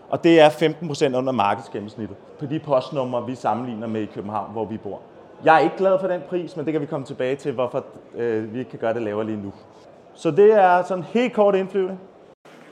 og 0.10 0.24
det 0.24 0.40
er 0.40 0.50
15 0.50 0.88
procent 0.88 1.16
under 1.16 1.32
markedsgennemsnittet 1.32 2.18
på 2.40 2.46
de 2.46 2.60
postnumre, 2.60 3.26
vi 3.26 3.36
sammenligner 3.36 3.88
med 3.88 4.02
i 4.02 4.06
København, 4.06 4.52
hvor 4.52 4.66
vi 4.66 4.78
bor. 4.78 5.02
Jeg 5.44 5.56
er 5.56 5.60
ikke 5.60 5.78
glad 5.78 6.00
for 6.00 6.08
den 6.08 6.22
pris, 6.30 6.56
men 6.56 6.66
det 6.66 6.72
kan 6.72 6.82
vi 6.82 6.86
komme 6.86 7.06
tilbage 7.06 7.36
til, 7.36 7.52
hvorfor 7.52 7.86
øh, 8.16 8.54
vi 8.54 8.60
ikke 8.60 8.72
kan 8.72 8.80
gøre 8.80 8.94
det 8.94 9.02
lavere 9.02 9.26
lige 9.26 9.42
nu. 9.44 9.54
Så 10.14 10.32
det 10.32 10.54
er 10.54 10.84
sådan 10.84 11.04
helt 11.04 11.34
kort 11.34 11.56
indflyvning. 11.56 12.00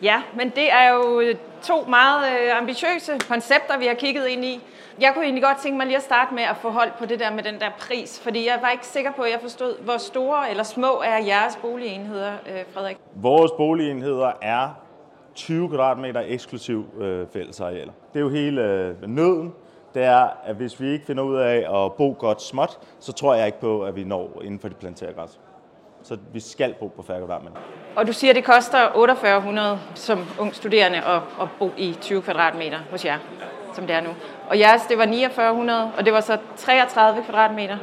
Ja, 0.03 0.21
men 0.35 0.49
det 0.49 0.71
er 0.71 0.93
jo 0.93 1.23
to 1.61 1.85
meget 1.89 2.23
øh, 2.31 2.57
ambitiøse 2.57 3.11
koncepter, 3.29 3.77
vi 3.79 3.85
har 3.85 3.93
kigget 3.93 4.27
ind 4.27 4.45
i. 4.45 4.61
Jeg 5.01 5.11
kunne 5.13 5.23
egentlig 5.23 5.43
godt 5.43 5.57
tænke 5.57 5.77
mig 5.77 5.85
lige 5.85 5.97
at 5.97 6.03
starte 6.03 6.35
med 6.35 6.43
at 6.43 6.57
få 6.57 6.69
hold 6.69 6.89
på 6.99 7.05
det 7.05 7.19
der 7.19 7.33
med 7.33 7.43
den 7.43 7.59
der 7.59 7.69
pris, 7.79 8.19
fordi 8.23 8.47
jeg 8.47 8.59
var 8.61 8.69
ikke 8.69 8.87
sikker 8.87 9.11
på, 9.11 9.21
at 9.21 9.31
jeg 9.31 9.39
forstod, 9.41 9.83
hvor 9.83 9.97
store 9.97 10.49
eller 10.49 10.63
små 10.63 11.01
er 11.05 11.17
jeres 11.17 11.55
boligenheder, 11.61 12.31
øh, 12.31 12.63
Frederik? 12.73 12.97
Vores 13.15 13.51
boligenheder 13.57 14.31
er 14.41 14.69
20 15.35 15.69
kvadratmeter 15.69 16.23
eksklusiv 16.27 16.85
øh, 16.99 17.27
fællesarealer. 17.33 17.93
Det 18.13 18.19
er 18.19 18.23
jo 18.23 18.29
hele 18.29 18.61
øh, 18.61 19.07
nøden. 19.07 19.53
Det 19.93 20.03
er, 20.03 20.27
at 20.43 20.55
hvis 20.55 20.81
vi 20.81 20.87
ikke 20.87 21.05
finder 21.05 21.23
ud 21.23 21.35
af 21.35 21.83
at 21.85 21.93
bo 21.93 22.15
godt 22.19 22.41
småt, 22.41 22.79
så 22.99 23.11
tror 23.13 23.33
jeg 23.33 23.45
ikke 23.45 23.59
på, 23.59 23.83
at 23.83 23.95
vi 23.95 24.03
når 24.03 24.41
inden 24.43 24.59
for 24.59 24.67
de 24.67 24.75
planterede 24.75 25.13
græs. 25.13 25.39
Så 26.03 26.17
vi 26.33 26.39
skal 26.39 26.73
bo 26.73 26.87
på 26.87 27.03
færre. 27.03 27.39
Og 27.95 28.07
du 28.07 28.13
siger, 28.13 28.31
at 28.31 28.35
det 28.35 28.43
koster 28.43 28.91
4800 28.93 29.79
som 29.95 30.25
ung 30.39 30.55
studerende 30.55 30.97
at, 30.97 31.21
at 31.41 31.47
bo 31.59 31.71
i 31.77 31.97
20 32.01 32.21
kvadratmeter 32.21 32.79
hos 32.91 33.05
jer, 33.05 33.17
som 33.73 33.87
det 33.87 33.95
er 33.95 34.01
nu. 34.01 34.09
Og 34.49 34.59
jeres, 34.59 34.81
det 34.81 34.97
var 34.97 35.05
4900, 35.05 35.91
og 35.97 36.05
det 36.05 36.13
var 36.13 36.21
så 36.21 36.37
33 36.57 37.23
kvadratmeter. 37.23 37.77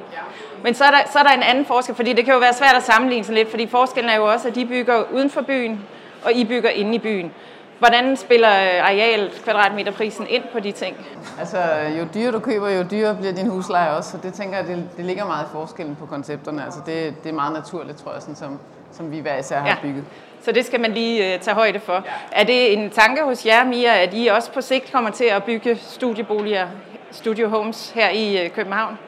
Men 0.63 0.75
så 0.75 0.85
er, 0.85 0.91
der, 0.91 0.99
så 1.13 1.19
er 1.19 1.23
der 1.23 1.31
en 1.31 1.43
anden 1.43 1.65
forskel, 1.65 1.95
fordi 1.95 2.13
det 2.13 2.25
kan 2.25 2.35
jo 2.35 2.41
være 2.41 2.55
svært 2.55 2.75
at 2.77 2.83
sammenligne 2.83 3.25
sådan 3.25 3.39
lidt, 3.39 3.51
fordi 3.51 3.67
forskellen 3.67 4.11
er 4.11 4.17
jo 4.17 4.33
også, 4.33 4.49
at 4.49 4.55
de 4.55 4.67
bygger 4.67 5.05
uden 5.13 5.31
for 5.31 5.43
byen, 5.43 5.87
og 6.25 6.33
I 6.33 6.45
bygger 6.45 6.71
inde 6.71 6.95
i 6.95 6.99
byen. 6.99 7.33
Hvordan 7.81 8.17
spiller 8.17 8.49
areal 8.83 9.31
kvadratmeterprisen 9.45 10.27
ind 10.29 10.43
på 10.53 10.61
de 10.61 10.73
ting? 10.73 10.97
Altså, 11.39 11.59
jo 11.99 12.07
dyrere 12.15 12.33
du 12.33 12.39
køber, 12.39 12.69
jo 12.69 12.85
dyrere 12.91 13.15
bliver 13.15 13.33
din 13.33 13.47
husleje 13.47 13.91
også, 13.91 14.11
så 14.11 14.19
det 14.23 14.35
tænker 14.35 14.57
jeg, 14.57 14.67
det, 14.67 14.89
det 14.97 15.05
ligger 15.05 15.27
meget 15.27 15.45
i 15.45 15.49
forskellen 15.53 15.97
på 15.97 16.07
koncepterne. 16.07 16.65
Altså, 16.65 16.81
det, 16.87 17.15
det 17.25 17.31
er 17.31 17.35
meget 17.35 17.53
naturligt, 17.53 17.99
tror 17.99 18.13
jeg, 18.13 18.23
sådan, 18.23 18.37
som, 18.37 18.59
som 18.93 19.11
vi 19.11 19.19
hver 19.19 19.39
især 19.39 19.59
har 19.59 19.69
ja. 19.69 19.77
bygget. 19.83 20.05
Så 20.43 20.53
det 20.53 20.67
skal 20.67 20.81
man 20.81 20.93
lige 20.93 21.35
uh, 21.35 21.41
tage 21.41 21.55
højde 21.55 21.81
for. 21.81 21.93
Ja. 21.93 22.01
Er 22.33 22.45
det 22.45 22.73
en 22.73 22.91
tanke 22.91 23.23
hos 23.23 23.47
jer, 23.47 23.65
Mia, 23.65 24.03
at 24.03 24.15
I 24.15 24.27
også 24.27 24.53
på 24.53 24.61
sigt 24.61 24.93
kommer 24.93 25.11
til 25.11 25.25
at 25.25 25.45
bygge 25.45 25.77
studieboliger, 25.77 26.67
studio 27.11 27.49
homes 27.49 27.91
her 27.91 28.09
i 28.09 28.47
uh, 28.47 28.53
København? 28.53 28.99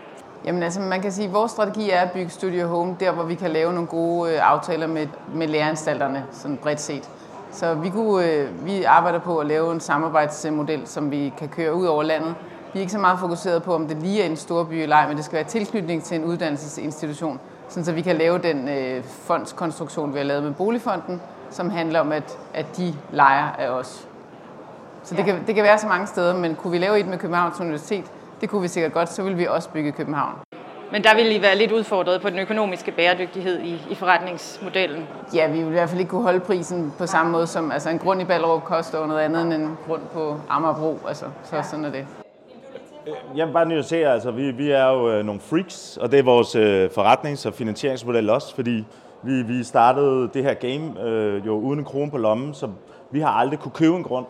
Jamen 0.45 0.63
altså, 0.63 0.81
man 0.81 1.03
kan 1.03 1.13
sige, 1.13 1.27
at 1.27 1.33
vores 1.33 1.53
strategi 1.53 1.91
er 1.91 2.01
at 2.01 2.13
bygge 2.13 2.31
Studio 2.31 2.67
Home, 2.67 2.97
der 3.01 3.13
hvor 3.13 3.23
vi 3.23 3.35
kan 3.35 3.51
lave 3.51 3.73
nogle 3.73 3.89
gode 3.89 4.33
øh, 4.33 4.51
aftaler 4.51 4.87
med, 4.87 5.07
med 5.35 5.49
læreanstalterne, 5.49 6.25
sådan 6.33 6.57
bredt 6.57 6.81
set. 6.81 7.09
Så 7.53 7.75
vi, 7.75 7.91
kunne, 7.91 8.27
øh, 8.27 8.67
vi 8.67 8.83
arbejder 8.83 9.19
på 9.19 9.39
at 9.39 9.47
lave 9.47 9.73
en 9.73 9.81
samarbejdsmodel, 9.81 10.87
som 10.87 11.11
vi 11.11 11.33
kan 11.39 11.49
køre 11.49 11.75
ud 11.75 11.87
over 11.87 12.03
landet, 12.03 12.35
Vi 12.73 12.79
er 12.79 12.81
ikke 12.81 12.93
så 12.93 12.99
meget 12.99 13.19
fokuseret 13.19 13.63
på, 13.63 13.75
om 13.75 13.89
det 13.89 13.97
lige 13.97 14.23
er 14.23 14.27
en 14.27 14.37
stor 14.37 14.65
by 14.65 14.73
eller 14.73 14.97
ej, 14.97 15.09
men 15.09 15.17
det 15.17 15.25
skal 15.25 15.37
være 15.37 15.45
tilknytning 15.45 16.05
til 16.05 16.17
en 16.17 16.25
uddannelsesinstitution, 16.25 17.41
sådan 17.69 17.85
så 17.85 17.93
vi 17.93 18.03
kan 18.03 18.17
lave 18.17 18.39
den 18.39 18.69
øh, 18.69 19.05
fondskonstruktion, 19.05 20.13
vi 20.13 20.19
har 20.19 20.25
lavet 20.25 20.43
med 20.43 20.53
Boligfonden, 20.53 21.21
som 21.51 21.71
handler 21.71 22.01
om, 22.01 22.13
at, 22.13 22.39
at 22.55 22.77
de 22.77 22.95
leger 23.13 23.49
af 23.59 23.69
os. 23.69 24.09
Så 25.03 25.15
det, 25.15 25.25
kan, 25.25 25.47
det 25.47 25.55
kan 25.55 25.65
være 25.65 25.79
så 25.79 25.87
mange 25.87 26.07
steder, 26.07 26.37
men 26.37 26.55
kunne 26.55 26.71
vi 26.71 26.79
lave 26.79 27.01
et 27.01 27.07
med 27.07 27.19
Københavns 27.19 27.61
Universitet, 27.61 28.05
det 28.41 28.49
kunne 28.49 28.63
vi 28.63 28.69
sikkert 28.69 28.93
godt, 28.93 29.09
så 29.09 29.23
ville 29.23 29.39
vi 29.39 29.47
også 29.47 29.69
bygge 29.69 29.93
København. 29.93 30.35
Men 30.93 31.05
der 31.05 31.15
vil 31.15 31.37
I 31.37 31.43
være 31.43 31.57
lidt 31.57 31.73
udfordret 31.73 32.23
på 32.23 32.31
den 32.31 32.39
økonomiske 32.39 32.93
bæredygtighed 32.93 33.61
i, 33.61 33.81
i 33.91 33.95
forretningsmodellen. 33.95 35.07
Ja, 35.35 35.51
vi 35.51 35.59
vil 35.59 35.67
i 35.67 35.71
hvert 35.71 35.89
fald 35.89 36.01
ikke 36.01 36.11
kunne 36.11 36.23
holde 36.23 36.41
prisen 36.41 36.93
på 36.99 37.07
samme 37.07 37.33
måde 37.33 37.47
som 37.47 37.71
altså 37.71 37.91
en 37.91 37.99
grund 37.99 38.23
i 38.23 38.25
Ballerup 38.25 38.65
koster 38.65 39.07
noget 39.07 39.21
andet 39.21 39.43
end 39.43 39.53
en 39.53 39.79
grund 39.87 40.03
på 40.13 40.37
Amagerbro. 40.49 40.99
Altså, 41.09 41.25
så 41.45 41.57
ja. 41.57 41.63
sådan 41.63 41.85
er 41.85 41.91
det. 41.91 42.07
Jeg 43.37 43.47
vil 43.47 43.53
bare 43.53 43.69
nuancere, 43.69 44.13
altså 44.13 44.31
vi, 44.31 44.51
vi 44.51 44.71
er 44.71 44.87
jo 44.87 45.11
øh, 45.11 45.25
nogle 45.25 45.41
freaks, 45.41 45.97
og 45.97 46.13
det 46.13 46.19
er 46.19 46.23
vores 46.23 46.57
øh, 46.57 46.91
forretnings- 46.91 47.47
og 47.47 47.55
finansieringsmodel 47.55 48.31
også, 48.31 48.55
fordi 48.55 48.85
vi, 49.23 49.43
vi 49.43 49.65
startede 49.65 50.31
det 50.35 50.45
her 50.45 50.55
game 50.55 51.03
øh, 51.03 51.47
jo 51.47 51.59
uden 51.59 51.79
en 51.79 51.85
krone 51.85 52.11
på 52.11 52.19
lommen, 52.19 52.55
så 52.55 52.69
vi 53.11 53.21
har 53.21 53.31
aldrig 53.31 53.59
kunne 53.59 53.73
købe 53.73 53.97
en 53.97 54.05
grund. 54.05 54.27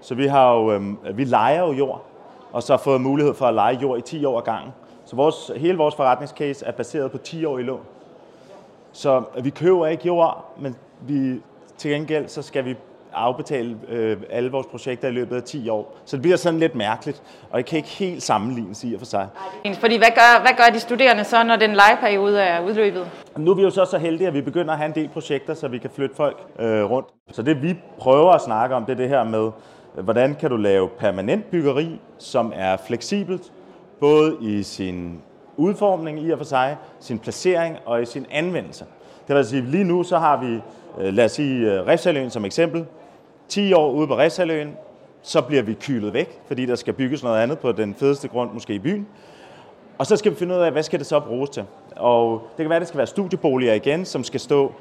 Så 0.00 0.14
vi 0.14 0.26
har 0.26 0.54
jo, 0.54 0.72
øh, 0.72 0.82
vi 1.16 1.24
leger 1.24 1.60
jo 1.66 1.72
jord, 1.72 2.04
og 2.52 2.62
så 2.62 2.72
har 2.72 2.78
fået 2.78 3.00
mulighed 3.00 3.34
for 3.34 3.46
at 3.46 3.54
lege 3.54 3.78
jord 3.82 3.98
i 3.98 4.02
10 4.02 4.24
år 4.24 4.38
ad 4.38 4.44
gangen. 4.44 4.72
Så 5.04 5.16
vores, 5.16 5.50
hele 5.56 5.78
vores 5.78 5.94
forretningscase 5.94 6.66
er 6.66 6.72
baseret 6.72 7.12
på 7.12 7.18
10 7.18 7.44
år 7.44 7.58
i 7.58 7.62
lån. 7.62 7.80
Så 8.92 9.22
vi 9.42 9.50
køber 9.50 9.86
ikke 9.86 10.06
jord, 10.06 10.54
men 10.58 10.76
vi, 11.00 11.40
til 11.76 11.90
gengæld 11.90 12.28
så 12.28 12.42
skal 12.42 12.64
vi 12.64 12.76
afbetale 13.14 13.76
øh, 13.88 14.16
alle 14.30 14.50
vores 14.50 14.66
projekter 14.66 15.08
i 15.08 15.10
løbet 15.10 15.36
af 15.36 15.42
10 15.42 15.68
år. 15.68 15.96
Så 16.04 16.16
det 16.16 16.22
bliver 16.22 16.36
sådan 16.36 16.60
lidt 16.60 16.74
mærkeligt, 16.74 17.22
og 17.50 17.58
det 17.58 17.66
kan 17.66 17.76
ikke 17.76 17.88
helt 17.88 18.22
sammenlignes 18.22 18.84
i 18.84 18.94
og 18.94 19.00
for 19.00 19.06
sig. 19.06 19.28
Fordi 19.80 19.96
hvad 19.96 20.08
gør, 20.14 20.40
hvad 20.40 20.52
gør 20.56 20.72
de 20.72 20.80
studerende 20.80 21.24
så, 21.24 21.44
når 21.44 21.56
den 21.56 21.70
legeperiode 21.70 22.40
er 22.40 22.60
udløbet? 22.64 23.10
Nu 23.36 23.50
er 23.50 23.54
vi 23.54 23.62
jo 23.62 23.70
så 23.70 23.84
så 23.84 23.98
heldige, 23.98 24.28
at 24.28 24.34
vi 24.34 24.40
begynder 24.40 24.72
at 24.72 24.78
have 24.78 24.86
en 24.86 24.94
del 24.94 25.08
projekter, 25.08 25.54
så 25.54 25.68
vi 25.68 25.78
kan 25.78 25.90
flytte 25.90 26.16
folk 26.16 26.36
øh, 26.58 26.90
rundt. 26.90 27.08
Så 27.32 27.42
det 27.42 27.62
vi 27.62 27.78
prøver 27.98 28.32
at 28.32 28.40
snakke 28.40 28.74
om, 28.74 28.84
det 28.84 28.92
er 28.92 28.96
det 28.96 29.08
her 29.08 29.24
med, 29.24 29.50
hvordan 30.02 30.34
kan 30.34 30.50
du 30.50 30.56
lave 30.56 30.88
permanent 30.88 31.50
byggeri, 31.50 32.00
som 32.18 32.52
er 32.56 32.76
fleksibelt, 32.86 33.52
både 34.00 34.36
i 34.40 34.62
sin 34.62 35.22
udformning 35.56 36.20
i 36.20 36.30
og 36.30 36.38
for 36.38 36.44
sig, 36.44 36.76
sin 37.00 37.18
placering 37.18 37.76
og 37.86 38.02
i 38.02 38.04
sin 38.04 38.26
anvendelse. 38.30 38.84
Det 39.20 39.28
vil 39.28 39.36
altså 39.36 39.50
sige, 39.50 39.62
lige 39.62 39.84
nu 39.84 40.02
så 40.02 40.18
har 40.18 40.40
vi, 40.40 40.60
øh, 41.00 41.14
lad 41.14 41.24
os 41.24 41.32
sige, 41.32 41.72
øh, 41.72 41.86
Refsaløen 41.86 42.30
som 42.30 42.44
eksempel. 42.44 42.84
10 43.48 43.72
år 43.72 43.90
ude 43.90 44.06
på 44.06 44.18
Refsaløen, 44.18 44.76
så 45.22 45.40
bliver 45.40 45.62
vi 45.62 45.74
kylet 45.74 46.12
væk, 46.12 46.40
fordi 46.46 46.66
der 46.66 46.74
skal 46.74 46.94
bygges 46.94 47.22
noget 47.22 47.42
andet 47.42 47.58
på 47.58 47.72
den 47.72 47.94
fedeste 47.94 48.28
grund, 48.28 48.50
måske 48.52 48.74
i 48.74 48.78
byen. 48.78 49.06
Og 49.98 50.06
så 50.06 50.16
skal 50.16 50.32
vi 50.32 50.36
finde 50.36 50.54
ud 50.54 50.60
af, 50.60 50.72
hvad 50.72 50.82
skal 50.82 50.98
det 50.98 51.06
så 51.06 51.20
bruges 51.20 51.50
til? 51.50 51.64
Og 51.96 52.42
det 52.56 52.64
kan 52.64 52.68
være, 52.68 52.76
at 52.76 52.80
det 52.80 52.88
skal 52.88 52.98
være 52.98 53.06
studieboliger 53.06 53.74
igen, 53.74 54.04
som 54.04 54.24
skal 54.24 54.40
stå 54.40 54.72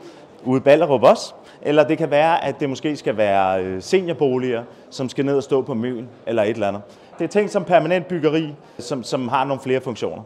ude 0.45 0.57
i 0.57 0.61
Ballerup 0.61 1.03
også. 1.03 1.33
Eller 1.61 1.87
det 1.87 1.97
kan 1.97 2.11
være, 2.11 2.45
at 2.45 2.59
det 2.59 2.69
måske 2.69 2.95
skal 2.95 3.17
være 3.17 3.63
øh, 3.63 3.81
seniorboliger, 3.81 4.63
som 4.89 5.09
skal 5.09 5.25
ned 5.25 5.37
og 5.37 5.43
stå 5.43 5.61
på 5.61 5.73
Møn 5.73 6.07
eller 6.27 6.43
et 6.43 6.49
eller 6.49 6.67
andet. 6.67 6.81
Det 7.19 7.23
er 7.23 7.27
tænkt 7.27 7.51
som 7.51 7.65
permanent 7.65 8.07
byggeri, 8.07 8.55
som, 8.79 9.03
som 9.03 9.27
har 9.27 9.43
nogle 9.43 9.61
flere 9.63 9.81
funktioner. 9.81 10.23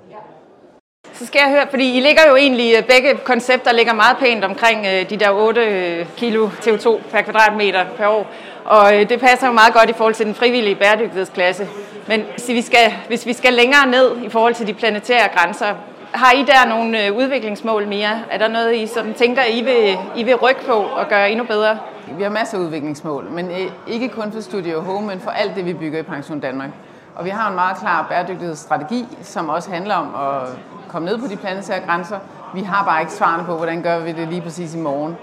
Så 1.13 1.25
skal 1.25 1.39
jeg 1.39 1.49
høre, 1.49 1.67
fordi 1.69 1.97
I 1.97 1.99
ligger 1.99 2.21
jo 2.29 2.35
egentlig, 2.35 2.73
øh, 2.77 2.83
begge 2.83 3.15
koncepter 3.23 3.71
ligger 3.71 3.93
meget 3.93 4.17
pænt 4.17 4.43
omkring 4.43 4.85
øh, 4.85 5.09
de 5.09 5.17
der 5.17 5.31
8 5.31 5.61
øh, 5.61 6.05
kilo 6.17 6.47
CO2 6.47 7.01
per 7.11 7.21
kvadratmeter 7.21 7.85
per 7.97 8.07
år. 8.07 8.27
Og 8.65 8.91
det 8.91 9.19
passer 9.19 9.47
jo 9.47 9.53
meget 9.53 9.73
godt 9.73 9.89
i 9.89 9.93
forhold 9.93 10.13
til 10.13 10.25
den 10.25 10.35
frivillige 10.35 10.75
bæredygtighedsklasse. 10.75 11.67
Men 12.07 12.23
hvis 12.31 12.47
vi 12.47 12.61
skal, 12.61 12.93
hvis 13.07 13.25
vi 13.25 13.33
skal 13.33 13.53
længere 13.53 13.87
ned 13.87 14.23
i 14.23 14.29
forhold 14.29 14.53
til 14.53 14.67
de 14.67 14.73
planetære 14.73 15.27
grænser, 15.35 15.75
har 16.11 16.31
I 16.31 16.43
der 16.43 16.69
nogle 16.69 17.05
øh, 17.05 17.15
udviklingsmål 17.15 17.87
mere? 17.87 18.19
Er 18.31 18.37
der 18.37 18.47
noget, 18.47 18.75
I 18.75 18.87
som 18.87 19.13
tænker, 19.13 19.41
I 19.43 19.61
vil, 19.61 19.97
I 20.15 20.23
vil 20.23 20.35
rykke 20.35 20.65
på 20.65 20.73
og 20.73 21.07
gøre 21.09 21.31
endnu 21.31 21.45
bedre? 21.45 21.77
Vi 22.17 22.23
har 22.23 22.29
masser 22.29 22.57
af 22.57 22.61
udviklingsmål, 22.61 23.27
men 23.31 23.51
øh, 23.51 23.71
ikke 23.87 24.09
kun 24.09 24.31
for 24.31 24.41
Studio 24.41 24.81
Home, 24.81 25.07
men 25.07 25.19
for 25.19 25.31
alt 25.31 25.55
det, 25.55 25.65
vi 25.65 25.73
bygger 25.73 25.99
i 25.99 26.03
Pension 26.03 26.39
Danmark. 26.39 26.69
Og 27.15 27.25
vi 27.25 27.29
har 27.29 27.49
en 27.49 27.55
meget 27.55 27.77
klar 27.77 28.05
bæredygtighedsstrategi, 28.09 29.07
som 29.21 29.49
også 29.49 29.71
handler 29.71 29.95
om 29.95 30.15
at 30.15 30.49
komme 30.87 31.05
ned 31.05 31.17
på 31.17 31.27
de 31.27 31.35
planetære 31.35 31.79
grænser. 31.79 32.19
Vi 32.53 32.61
har 32.61 32.85
bare 32.85 33.01
ikke 33.01 33.13
svarene 33.13 33.45
på, 33.45 33.55
hvordan 33.55 33.81
gør 33.81 33.99
vi 33.99 34.11
det 34.11 34.27
lige 34.27 34.41
præcis 34.41 34.75
i 34.75 34.77
morgen. 34.77 35.17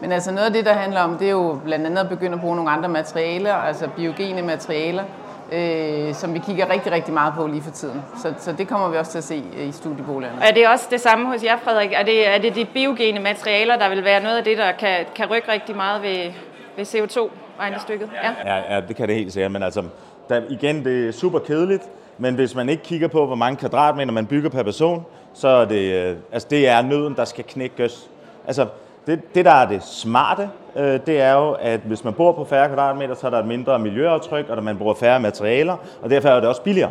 Men 0.00 0.12
altså 0.12 0.32
noget 0.32 0.46
af 0.46 0.52
det, 0.52 0.64
der 0.64 0.72
handler 0.72 1.00
om, 1.00 1.18
det 1.18 1.26
er 1.26 1.30
jo 1.30 1.58
blandt 1.64 1.86
andet 1.86 1.98
at 1.98 2.08
begynde 2.08 2.34
at 2.34 2.40
bruge 2.40 2.56
nogle 2.56 2.70
andre 2.70 2.88
materialer, 2.88 3.54
altså 3.54 3.88
biogene 3.96 4.42
materialer, 4.42 5.04
øh, 5.52 6.14
som 6.14 6.34
vi 6.34 6.38
kigger 6.38 6.70
rigtig, 6.70 6.92
rigtig 6.92 7.14
meget 7.14 7.34
på 7.36 7.46
lige 7.46 7.62
for 7.62 7.70
tiden. 7.70 8.02
Så, 8.22 8.34
så 8.38 8.52
det 8.52 8.68
kommer 8.68 8.88
vi 8.88 8.96
også 8.96 9.10
til 9.10 9.18
at 9.18 9.24
se 9.24 9.42
i 9.68 9.72
studieboligerne. 9.72 10.42
Er 10.42 10.52
det 10.52 10.68
også 10.68 10.86
det 10.90 11.00
samme 11.00 11.26
hos 11.26 11.44
jer, 11.44 11.56
Frederik? 11.56 11.92
Er 11.92 12.02
det, 12.02 12.28
er 12.28 12.38
det 12.38 12.54
de 12.54 12.64
biogene 12.64 13.20
materialer, 13.20 13.76
der 13.76 13.88
vil 13.88 14.04
være 14.04 14.22
noget 14.22 14.36
af 14.36 14.44
det, 14.44 14.58
der 14.58 14.72
kan, 14.72 15.06
kan 15.14 15.26
rykke 15.30 15.52
rigtig 15.52 15.76
meget 15.76 16.02
ved, 16.02 16.32
ved 16.76 16.84
CO2-regnestykket? 16.84 18.10
Ja. 18.22 18.54
Ja, 18.54 18.74
ja, 18.74 18.80
det 18.80 18.96
kan 18.96 19.08
det 19.08 19.16
helt 19.16 19.32
sikkert, 19.32 19.52
men 19.52 19.62
altså, 19.62 19.82
der, 20.28 20.42
igen, 20.48 20.84
det 20.84 21.08
er 21.08 21.12
super 21.12 21.38
kedeligt, 21.38 21.82
men 22.18 22.34
hvis 22.34 22.54
man 22.54 22.68
ikke 22.68 22.82
kigger 22.82 23.08
på, 23.08 23.26
hvor 23.26 23.36
mange 23.36 23.56
kvadratmeter 23.56 24.12
man 24.12 24.26
bygger 24.26 24.50
per 24.50 24.62
person, 24.62 25.06
så 25.34 25.48
er 25.48 25.64
det, 25.64 25.92
øh, 25.92 26.16
altså, 26.32 26.48
det 26.50 26.68
er 26.68 26.82
nøden, 26.82 27.14
der 27.16 27.24
skal 27.24 27.44
knækkes. 27.44 28.10
Altså, 28.46 28.66
det, 29.08 29.34
det, 29.34 29.44
der 29.44 29.50
er 29.50 29.68
det 29.68 29.82
smarte, 29.82 30.50
øh, 30.76 31.00
det 31.06 31.20
er 31.20 31.32
jo, 31.32 31.56
at 31.60 31.80
hvis 31.80 32.04
man 32.04 32.14
bor 32.14 32.32
på 32.32 32.44
færre 32.44 32.68
kvadratmeter, 32.68 33.14
så 33.14 33.26
er 33.26 33.30
der 33.30 33.38
et 33.38 33.46
mindre 33.46 33.78
miljøaftryk, 33.78 34.48
og 34.48 34.64
man 34.64 34.78
bruger 34.78 34.94
færre 34.94 35.20
materialer, 35.20 35.76
og 36.02 36.10
derfor 36.10 36.28
er 36.28 36.40
det 36.40 36.48
også 36.48 36.62
billigere. 36.62 36.90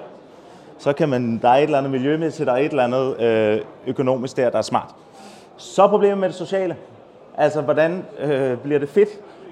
Så 0.77 0.93
kan 0.93 1.09
man, 1.09 1.39
der 1.41 1.49
er 1.49 1.55
et 1.55 1.63
eller 1.63 1.77
andet 1.77 1.91
miljømæssigt, 1.91 2.47
der 2.47 2.53
er 2.53 2.57
et 2.57 2.69
eller 2.69 2.83
andet 2.83 3.21
øh, 3.21 3.61
økonomisk 3.87 4.37
der, 4.37 4.49
der 4.49 4.57
er 4.57 4.61
smart. 4.61 4.95
Så 5.57 5.83
er 5.83 5.87
problemet 5.87 6.17
med 6.17 6.27
det 6.27 6.35
sociale. 6.35 6.75
Altså, 7.37 7.61
hvordan 7.61 8.05
øh, 8.19 8.57
bliver 8.57 8.79
det 8.79 8.89
fedt 8.89 9.09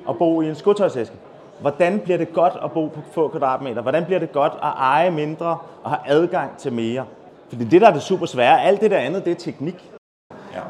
at 0.10 0.18
bo 0.18 0.42
i 0.42 0.50
en 0.50 0.56
skotøjsæske? 0.56 1.16
Hvordan 1.62 2.00
bliver 2.00 2.18
det 2.18 2.34
godt 2.34 2.54
at 2.64 2.72
bo 2.72 2.88
på 2.88 3.00
få 3.12 3.28
kvadratmeter? 3.28 3.82
Hvordan 3.82 4.06
bliver 4.06 4.20
det 4.20 4.32
godt 4.32 4.54
at 4.54 4.70
eje 4.78 5.12
mindre 5.12 5.58
og 5.84 5.90
have 5.90 6.00
adgang 6.06 6.58
til 6.58 6.74
mere? 6.74 7.06
Fordi 7.50 7.64
det, 7.64 7.82
der 7.82 7.88
er 7.88 7.94
det 7.94 8.02
super 8.02 8.26
svære, 8.26 8.64
alt 8.64 8.82
det 8.82 8.92
der 8.92 8.98
andet, 8.98 9.26
det 9.26 9.32
er 9.32 9.36
teknik. 9.36 9.95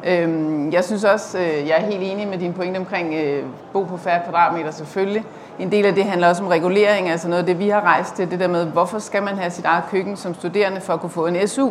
Ja. 0.04 0.22
Øhm, 0.22 0.72
jeg 0.72 0.84
synes 0.84 1.04
også, 1.04 1.38
øh, 1.38 1.68
jeg 1.68 1.76
er 1.78 1.84
helt 1.84 2.02
enig 2.02 2.28
med 2.28 2.38
din 2.38 2.52
pointe 2.52 2.78
omkring 2.78 3.14
øh, 3.14 3.42
bo 3.72 3.82
på 3.82 3.96
færre 3.96 4.20
kvadratmeter 4.24 4.70
selvfølgelig. 4.70 5.24
En 5.58 5.72
del 5.72 5.86
af 5.86 5.94
det 5.94 6.04
handler 6.04 6.28
også 6.28 6.42
om 6.42 6.48
regulering, 6.48 7.08
altså 7.10 7.28
noget 7.28 7.40
af 7.40 7.46
det, 7.46 7.58
vi 7.58 7.68
har 7.68 7.80
rejst 7.80 8.14
til, 8.14 8.30
det 8.30 8.40
der 8.40 8.48
med, 8.48 8.64
hvorfor 8.66 8.98
skal 8.98 9.22
man 9.22 9.36
have 9.38 9.50
sit 9.50 9.64
eget 9.64 9.84
køkken 9.90 10.16
som 10.16 10.34
studerende 10.34 10.80
for 10.80 10.92
at 10.92 11.00
kunne 11.00 11.10
få 11.10 11.26
en 11.26 11.48
SU? 11.48 11.70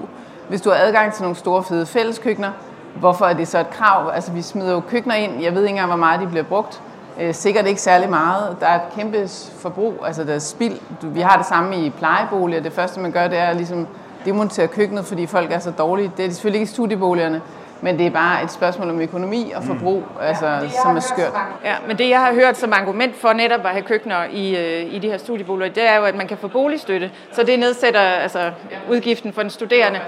Hvis 0.50 0.62
du 0.62 0.70
har 0.70 0.78
adgang 0.78 1.14
til 1.14 1.24
nogle 1.24 1.36
store 1.36 1.64
fede 1.64 1.86
fælleskøkkener, 1.86 2.52
hvorfor 3.00 3.26
er 3.26 3.34
det 3.34 3.48
så 3.48 3.60
et 3.60 3.70
krav? 3.70 4.12
Altså 4.14 4.32
vi 4.32 4.42
smider 4.42 4.72
jo 4.72 4.80
køkkener 4.80 5.16
ind, 5.16 5.42
jeg 5.42 5.56
ved 5.56 5.62
ikke 5.62 5.70
engang, 5.70 5.88
hvor 5.88 5.98
meget 5.98 6.22
de 6.22 6.28
bliver 6.28 6.44
brugt. 6.44 6.82
Øh, 7.20 7.34
sikkert 7.34 7.68
ikke 7.68 7.82
særlig 7.82 8.10
meget. 8.10 8.56
Der 8.60 8.68
er 8.68 8.76
et 8.76 8.94
kæmpe 8.96 9.28
forbrug, 9.60 9.94
altså 10.06 10.24
der 10.24 10.34
er 10.34 10.40
spild. 10.40 10.80
Vi 11.02 11.22
har 11.22 11.38
det 11.38 11.46
samme 11.46 11.78
i 11.78 11.90
plejeboliger. 11.90 12.62
Det 12.62 12.74
første, 12.74 13.00
man 13.00 13.12
gør, 13.12 13.28
det 13.28 13.38
er 13.38 13.54
ligesom 13.54 13.88
demontere 14.26 14.68
køkkenet, 14.68 15.06
fordi 15.06 15.26
folk 15.26 15.52
er 15.52 15.60
så 15.60 15.72
dårlige. 15.72 16.12
Det 16.18 16.24
er 16.24 16.28
de 16.28 16.34
selvfølgelig 16.34 16.62
ikke 16.62 16.72
i 16.72 16.74
studieboligerne. 16.74 17.42
Men 17.82 17.98
det 17.98 18.06
er 18.06 18.12
bare 18.12 18.44
et 18.44 18.52
spørgsmål 18.52 18.90
om 18.90 19.02
økonomi 19.02 19.52
og 19.56 19.64
forbrug, 19.64 20.00
mm. 20.00 20.22
altså, 20.22 20.46
ja, 20.46 20.70
som 20.84 20.96
er 20.96 21.00
skørt. 21.00 21.34
Ja, 21.66 21.76
men 21.88 21.98
det 21.98 22.10
jeg 22.10 22.20
har 22.20 22.34
hørt 22.34 22.58
som 22.58 22.74
argument 22.74 23.16
for 23.16 23.34
netop 23.34 23.60
at 23.66 23.72
have 23.72 23.82
køkkener 23.82 24.24
i, 24.32 24.56
øh, 24.56 24.94
i 24.94 25.00
de 25.00 25.08
her 25.08 25.18
studieboliger, 25.18 25.74
det 25.74 25.90
er 25.90 25.96
jo, 25.96 26.04
at 26.04 26.16
man 26.16 26.28
kan 26.28 26.38
få 26.38 26.48
boligstøtte. 26.48 27.12
Så 27.32 27.44
det 27.44 27.60
nedsætter 27.60 28.00
altså, 28.00 28.52
udgiften 28.90 29.34
for 29.34 29.42
den 29.42 29.50
studerende. 29.50 30.00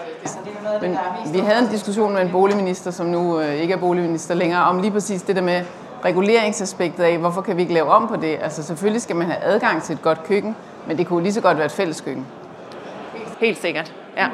Men 0.81 0.97
vi 1.33 1.39
havde 1.39 1.59
en 1.59 1.69
diskussion 1.71 2.13
med 2.13 2.21
en 2.21 2.31
boligminister, 2.31 2.91
som 2.91 3.05
nu 3.05 3.39
øh, 3.39 3.53
ikke 3.53 3.73
er 3.73 3.77
boligminister 3.77 4.35
længere, 4.35 4.63
om 4.63 4.81
lige 4.81 4.91
præcis 4.91 5.21
det 5.21 5.35
der 5.35 5.41
med 5.41 5.61
reguleringsaspektet 6.05 7.03
af, 7.03 7.17
hvorfor 7.17 7.41
kan 7.41 7.57
vi 7.57 7.61
ikke 7.61 7.73
lave 7.73 7.89
om 7.89 8.07
på 8.07 8.15
det? 8.15 8.37
Altså 8.41 8.63
selvfølgelig 8.63 9.01
skal 9.01 9.15
man 9.15 9.27
have 9.27 9.43
adgang 9.43 9.83
til 9.83 9.93
et 9.93 10.01
godt 10.01 10.23
køkken, 10.23 10.55
men 10.87 10.97
det 10.97 11.07
kunne 11.07 11.23
lige 11.23 11.33
så 11.33 11.41
godt 11.41 11.57
være 11.57 11.65
et 11.65 11.71
fælles 11.71 12.01
køkken. 12.01 12.25
Helt 13.39 13.61
sikkert, 13.61 13.93
ja. 14.17 14.27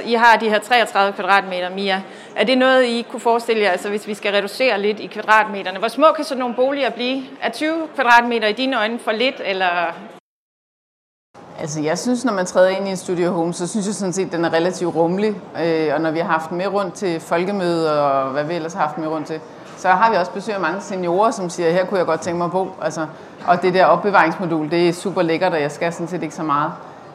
Altså, 0.00 0.12
I 0.12 0.14
har 0.14 0.36
de 0.36 0.48
her 0.48 0.58
33 0.58 1.12
kvadratmeter, 1.12 1.70
Mia. 1.70 2.02
Er 2.36 2.44
det 2.44 2.58
noget, 2.58 2.84
I 2.84 3.06
kunne 3.10 3.20
forestille 3.20 3.62
jer, 3.62 3.70
altså 3.70 3.88
hvis 3.88 4.06
vi 4.06 4.14
skal 4.14 4.32
reducere 4.32 4.80
lidt 4.80 5.00
i 5.00 5.06
kvadratmeterne? 5.06 5.78
Hvor 5.78 5.88
små 5.88 6.06
kan 6.16 6.24
sådan 6.24 6.38
nogle 6.38 6.54
boliger 6.54 6.90
blive? 6.90 7.22
Er 7.42 7.50
20 7.50 7.88
kvadratmeter 7.94 8.48
i 8.48 8.52
dine 8.52 8.78
øjne 8.78 8.98
for 8.98 9.12
lidt, 9.12 9.34
eller 9.44 9.94
Altså, 11.60 11.80
jeg 11.80 11.98
synes, 11.98 12.24
når 12.24 12.32
man 12.32 12.46
træder 12.46 12.68
ind 12.68 12.88
i 12.88 12.90
en 12.90 12.96
studio 12.96 13.30
home, 13.30 13.52
så 13.52 13.68
synes 13.68 13.86
jeg 13.86 13.94
sådan 13.94 14.12
set, 14.12 14.26
at 14.26 14.32
den 14.32 14.44
er 14.44 14.52
relativt 14.52 14.94
rummelig. 14.94 15.34
Øh, 15.62 15.94
og 15.94 16.00
når 16.00 16.10
vi 16.10 16.18
har 16.18 16.26
haft 16.26 16.52
med 16.52 16.66
rundt 16.66 16.94
til 16.94 17.20
folkemøder 17.20 17.92
og 17.92 18.30
hvad 18.30 18.44
vi 18.44 18.54
ellers 18.54 18.72
har 18.72 18.80
haft 18.80 18.98
med 18.98 19.08
rundt 19.08 19.26
til, 19.26 19.40
så 19.76 19.88
har 19.88 20.10
vi 20.10 20.16
også 20.16 20.32
besøg 20.32 20.54
af 20.54 20.60
mange 20.60 20.80
seniorer, 20.80 21.30
som 21.30 21.50
siger, 21.50 21.70
her 21.70 21.86
kunne 21.86 21.98
jeg 21.98 22.06
godt 22.06 22.20
tænke 22.20 22.38
mig 22.38 22.44
at 22.44 22.52
bo. 22.52 22.68
Altså, 22.82 23.06
og 23.46 23.62
det 23.62 23.74
der 23.74 23.84
opbevaringsmodul, 23.84 24.70
det 24.70 24.88
er 24.88 24.92
super 24.92 25.22
lækkert, 25.22 25.52
og 25.52 25.60
jeg 25.60 25.70
skal 25.70 25.92
sådan 25.92 26.08
set 26.08 26.22
ikke 26.22 26.34
så 26.34 26.42
meget. 26.42 26.72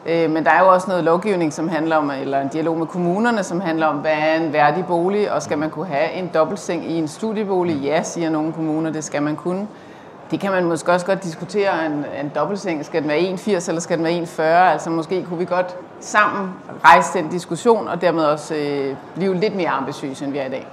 Øh, 0.08 0.30
men 0.30 0.44
der 0.44 0.50
er 0.50 0.60
jo 0.60 0.68
også 0.68 0.88
noget 0.88 1.04
lovgivning, 1.04 1.52
som 1.52 1.68
handler 1.68 1.96
om, 1.96 2.10
eller 2.10 2.40
en 2.40 2.48
dialog 2.48 2.78
med 2.78 2.86
kommunerne, 2.86 3.42
som 3.42 3.60
handler 3.60 3.86
om, 3.86 3.96
hvad 3.96 4.12
er 4.12 4.34
en 4.34 4.52
værdig 4.52 4.84
bolig, 4.86 5.32
og 5.32 5.42
skal 5.42 5.58
man 5.58 5.70
kunne 5.70 5.86
have 5.86 6.12
en 6.12 6.30
dobbeltseng 6.34 6.90
i 6.90 6.98
en 6.98 7.08
studiebolig? 7.08 7.76
Ja, 7.76 8.02
siger 8.02 8.30
nogle 8.30 8.52
kommuner, 8.52 8.90
det 8.90 9.04
skal 9.04 9.22
man 9.22 9.36
kunne. 9.36 9.68
Det 10.30 10.40
kan 10.40 10.50
man 10.52 10.64
måske 10.64 10.92
også 10.92 11.06
godt 11.06 11.22
diskutere. 11.22 11.86
En, 11.86 11.92
en 11.92 12.32
dobbeltseng, 12.34 12.84
skal 12.84 13.02
den 13.02 13.08
være 13.08 13.18
1,80 13.18 13.68
eller 13.68 13.80
skal 13.80 13.98
den 13.98 14.04
være 14.04 14.22
1,40? 14.22 14.42
Altså 14.42 14.90
måske 14.90 15.24
kunne 15.24 15.38
vi 15.38 15.44
godt 15.44 15.76
sammen 16.00 16.50
rejse 16.84 17.18
den 17.18 17.28
diskussion, 17.28 17.88
og 17.88 18.00
dermed 18.00 18.24
også 18.24 18.54
øh, 18.54 18.96
blive 19.14 19.34
lidt 19.34 19.54
mere 19.54 19.68
ambitiøse, 19.68 20.24
end 20.24 20.32
vi 20.32 20.38
er 20.38 20.46
i 20.46 20.50
dag. 20.50 20.66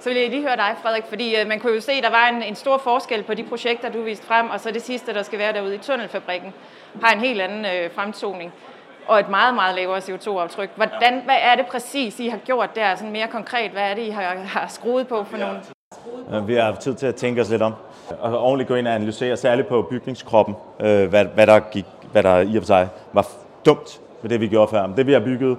Så 0.00 0.08
vil 0.08 0.18
jeg 0.18 0.30
lige 0.30 0.42
høre 0.42 0.56
dig, 0.56 0.74
Frederik, 0.82 1.04
fordi 1.08 1.36
øh, 1.40 1.48
man 1.48 1.60
kunne 1.60 1.74
jo 1.74 1.80
se, 1.80 1.92
at 1.92 2.02
der 2.02 2.10
var 2.10 2.28
en, 2.28 2.42
en 2.42 2.54
stor 2.54 2.78
forskel 2.78 3.22
på 3.22 3.34
de 3.34 3.42
projekter, 3.42 3.90
du 3.90 4.02
viste 4.02 4.26
frem, 4.26 4.50
og 4.50 4.60
så 4.60 4.70
det 4.70 4.82
sidste, 4.82 5.14
der 5.14 5.22
skal 5.22 5.38
være 5.38 5.52
derude 5.52 5.74
i 5.74 5.78
tunnelfabrikken, 5.78 6.54
har 7.02 7.12
en 7.12 7.20
helt 7.20 7.40
anden 7.40 7.64
øh, 7.64 7.90
fremtoning 7.94 8.52
og 9.06 9.20
et 9.20 9.28
meget, 9.28 9.54
meget 9.54 9.74
lavere 9.76 9.98
CO2-aftryk. 9.98 10.70
Hvordan, 10.76 11.22
hvad 11.24 11.36
er 11.40 11.54
det 11.56 11.66
præcis, 11.66 12.20
I 12.20 12.28
har 12.28 12.38
gjort 12.38 12.76
der, 12.76 12.94
sådan 12.94 13.12
mere 13.12 13.28
konkret? 13.28 13.70
Hvad 13.70 13.82
er 13.82 13.94
det, 13.94 14.02
I 14.02 14.10
har, 14.10 14.36
har 14.44 14.66
skruet 14.68 15.08
på 15.08 15.24
for 15.24 15.36
nogle? 15.36 16.46
Vi 16.46 16.54
har 16.54 16.62
haft 16.62 16.80
tid 16.80 16.94
til 16.94 17.06
at 17.06 17.14
tænke 17.14 17.40
os 17.40 17.50
lidt 17.50 17.62
om, 17.62 17.74
og 18.20 18.38
ordentligt 18.38 18.68
gå 18.68 18.74
ind 18.74 18.88
og 18.88 18.94
analysere, 18.94 19.36
særligt 19.36 19.68
på 19.68 19.82
bygningskroppen, 19.82 20.54
øh, 20.80 21.08
hvad, 21.08 21.24
hvad, 21.24 21.46
der 21.46 21.60
gik, 21.60 21.84
hvad 22.12 22.22
der 22.22 22.38
i 22.38 22.56
og 22.56 22.62
for 22.62 22.66
sig 22.66 22.88
var 23.12 23.26
dumt 23.66 24.00
med 24.22 24.30
det, 24.30 24.40
vi 24.40 24.48
gjorde 24.48 24.70
før. 24.70 24.86
Men 24.86 24.96
det, 24.96 25.06
vi 25.06 25.12
har 25.12 25.20
bygget, 25.20 25.58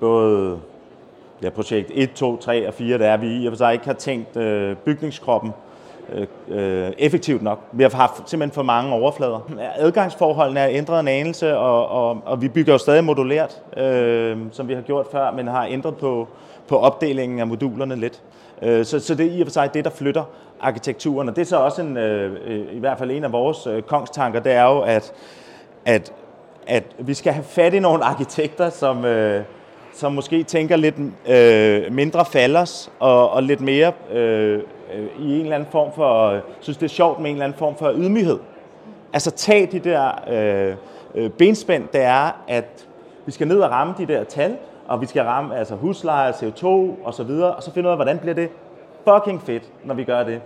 både 0.00 0.60
ja, 1.42 1.50
projekt 1.50 1.90
1, 1.94 2.12
2, 2.12 2.36
3 2.36 2.68
og 2.68 2.74
4, 2.74 2.98
det 2.98 3.06
er, 3.06 3.16
vi 3.16 3.42
i 3.42 3.46
og 3.46 3.52
for 3.52 3.56
sig 3.56 3.72
ikke 3.72 3.86
har 3.86 3.92
tænkt 3.92 4.36
øh, 4.36 4.76
bygningskroppen 4.76 5.52
Øh, 6.12 6.26
øh, 6.48 6.92
effektivt 6.98 7.42
nok. 7.42 7.60
Vi 7.72 7.82
har 7.82 7.90
haft 7.90 8.30
simpelthen 8.30 8.54
for 8.54 8.62
mange 8.62 8.92
overflader. 8.92 9.50
Adgangsforholdene 9.76 10.60
er 10.60 10.68
ændret 10.70 11.00
en 11.00 11.08
anelse, 11.08 11.56
og, 11.56 11.88
og, 11.88 12.22
og 12.24 12.42
vi 12.42 12.48
bygger 12.48 12.72
jo 12.72 12.78
stadig 12.78 13.04
modulært, 13.04 13.62
øh, 13.76 14.36
som 14.52 14.68
vi 14.68 14.74
har 14.74 14.82
gjort 14.82 15.06
før, 15.12 15.30
men 15.30 15.46
har 15.46 15.66
ændret 15.66 15.96
på, 15.96 16.28
på 16.68 16.78
opdelingen 16.78 17.38
af 17.38 17.46
modulerne 17.46 17.96
lidt. 17.96 18.22
Øh, 18.62 18.84
så, 18.84 19.00
så 19.00 19.14
det 19.14 19.26
er 19.26 19.30
i 19.30 19.40
og 19.40 19.46
for 19.46 19.52
sig 19.52 19.74
det, 19.74 19.84
der 19.84 19.90
flytter 19.90 20.24
arkitekturen, 20.60 21.28
og 21.28 21.36
det 21.36 21.42
er 21.42 21.46
så 21.46 21.56
også 21.56 21.82
en, 21.82 21.96
øh, 21.96 22.32
øh 22.46 22.76
i 22.76 22.78
hvert 22.78 22.98
fald 22.98 23.10
en 23.10 23.24
af 23.24 23.32
vores 23.32 23.66
øh, 23.66 23.82
kongstanker, 23.82 24.40
det 24.40 24.52
er 24.52 24.64
jo, 24.64 24.80
at, 24.80 25.12
at, 25.84 26.12
at 26.66 26.84
vi 26.98 27.14
skal 27.14 27.32
have 27.32 27.44
fat 27.44 27.74
i 27.74 27.78
nogle 27.78 28.04
arkitekter, 28.04 28.70
som, 28.70 29.04
øh, 29.04 29.42
som 29.92 30.12
måske 30.12 30.42
tænker 30.42 30.76
lidt 30.76 30.94
øh, 31.28 31.92
mindre 31.92 32.24
falders 32.24 32.92
og, 32.98 33.30
og 33.30 33.42
lidt 33.42 33.60
mere 33.60 33.92
øh, 34.12 34.60
i 35.18 35.34
en 35.34 35.40
eller 35.40 35.54
anden 35.54 35.68
form 35.70 35.92
for, 35.92 36.26
øh, 36.26 36.40
synes 36.60 36.76
det 36.76 36.84
er 36.84 36.94
sjovt 36.94 37.20
med 37.20 37.30
en 37.30 37.36
eller 37.36 37.44
anden 37.44 37.58
form 37.58 37.76
for 37.76 37.92
ydmyghed. 37.92 38.38
Altså 39.12 39.30
tag 39.30 39.68
de 39.72 39.78
der 39.78 40.10
øh, 40.30 40.76
øh 41.14 41.30
benspænd, 41.30 41.88
det 41.92 42.02
er, 42.02 42.42
at 42.48 42.88
vi 43.26 43.32
skal 43.32 43.48
ned 43.48 43.60
og 43.60 43.70
ramme 43.70 43.94
de 43.98 44.06
der 44.06 44.24
tal, 44.24 44.56
og 44.88 45.00
vi 45.00 45.06
skal 45.06 45.22
ramme 45.22 45.56
altså 45.56 45.74
husleje, 45.74 46.32
CO2 46.32 46.66
og 47.04 47.14
så 47.14 47.22
videre, 47.22 47.54
og 47.54 47.62
så 47.62 47.72
finde 47.72 47.88
ud 47.88 47.90
af, 47.90 47.96
hvordan 47.96 48.18
bliver 48.18 48.34
det 48.34 48.48
fucking 49.08 49.42
fedt, 49.42 49.62
når 49.84 49.94
vi 49.94 50.04
gør 50.04 50.22
det. 50.22 50.40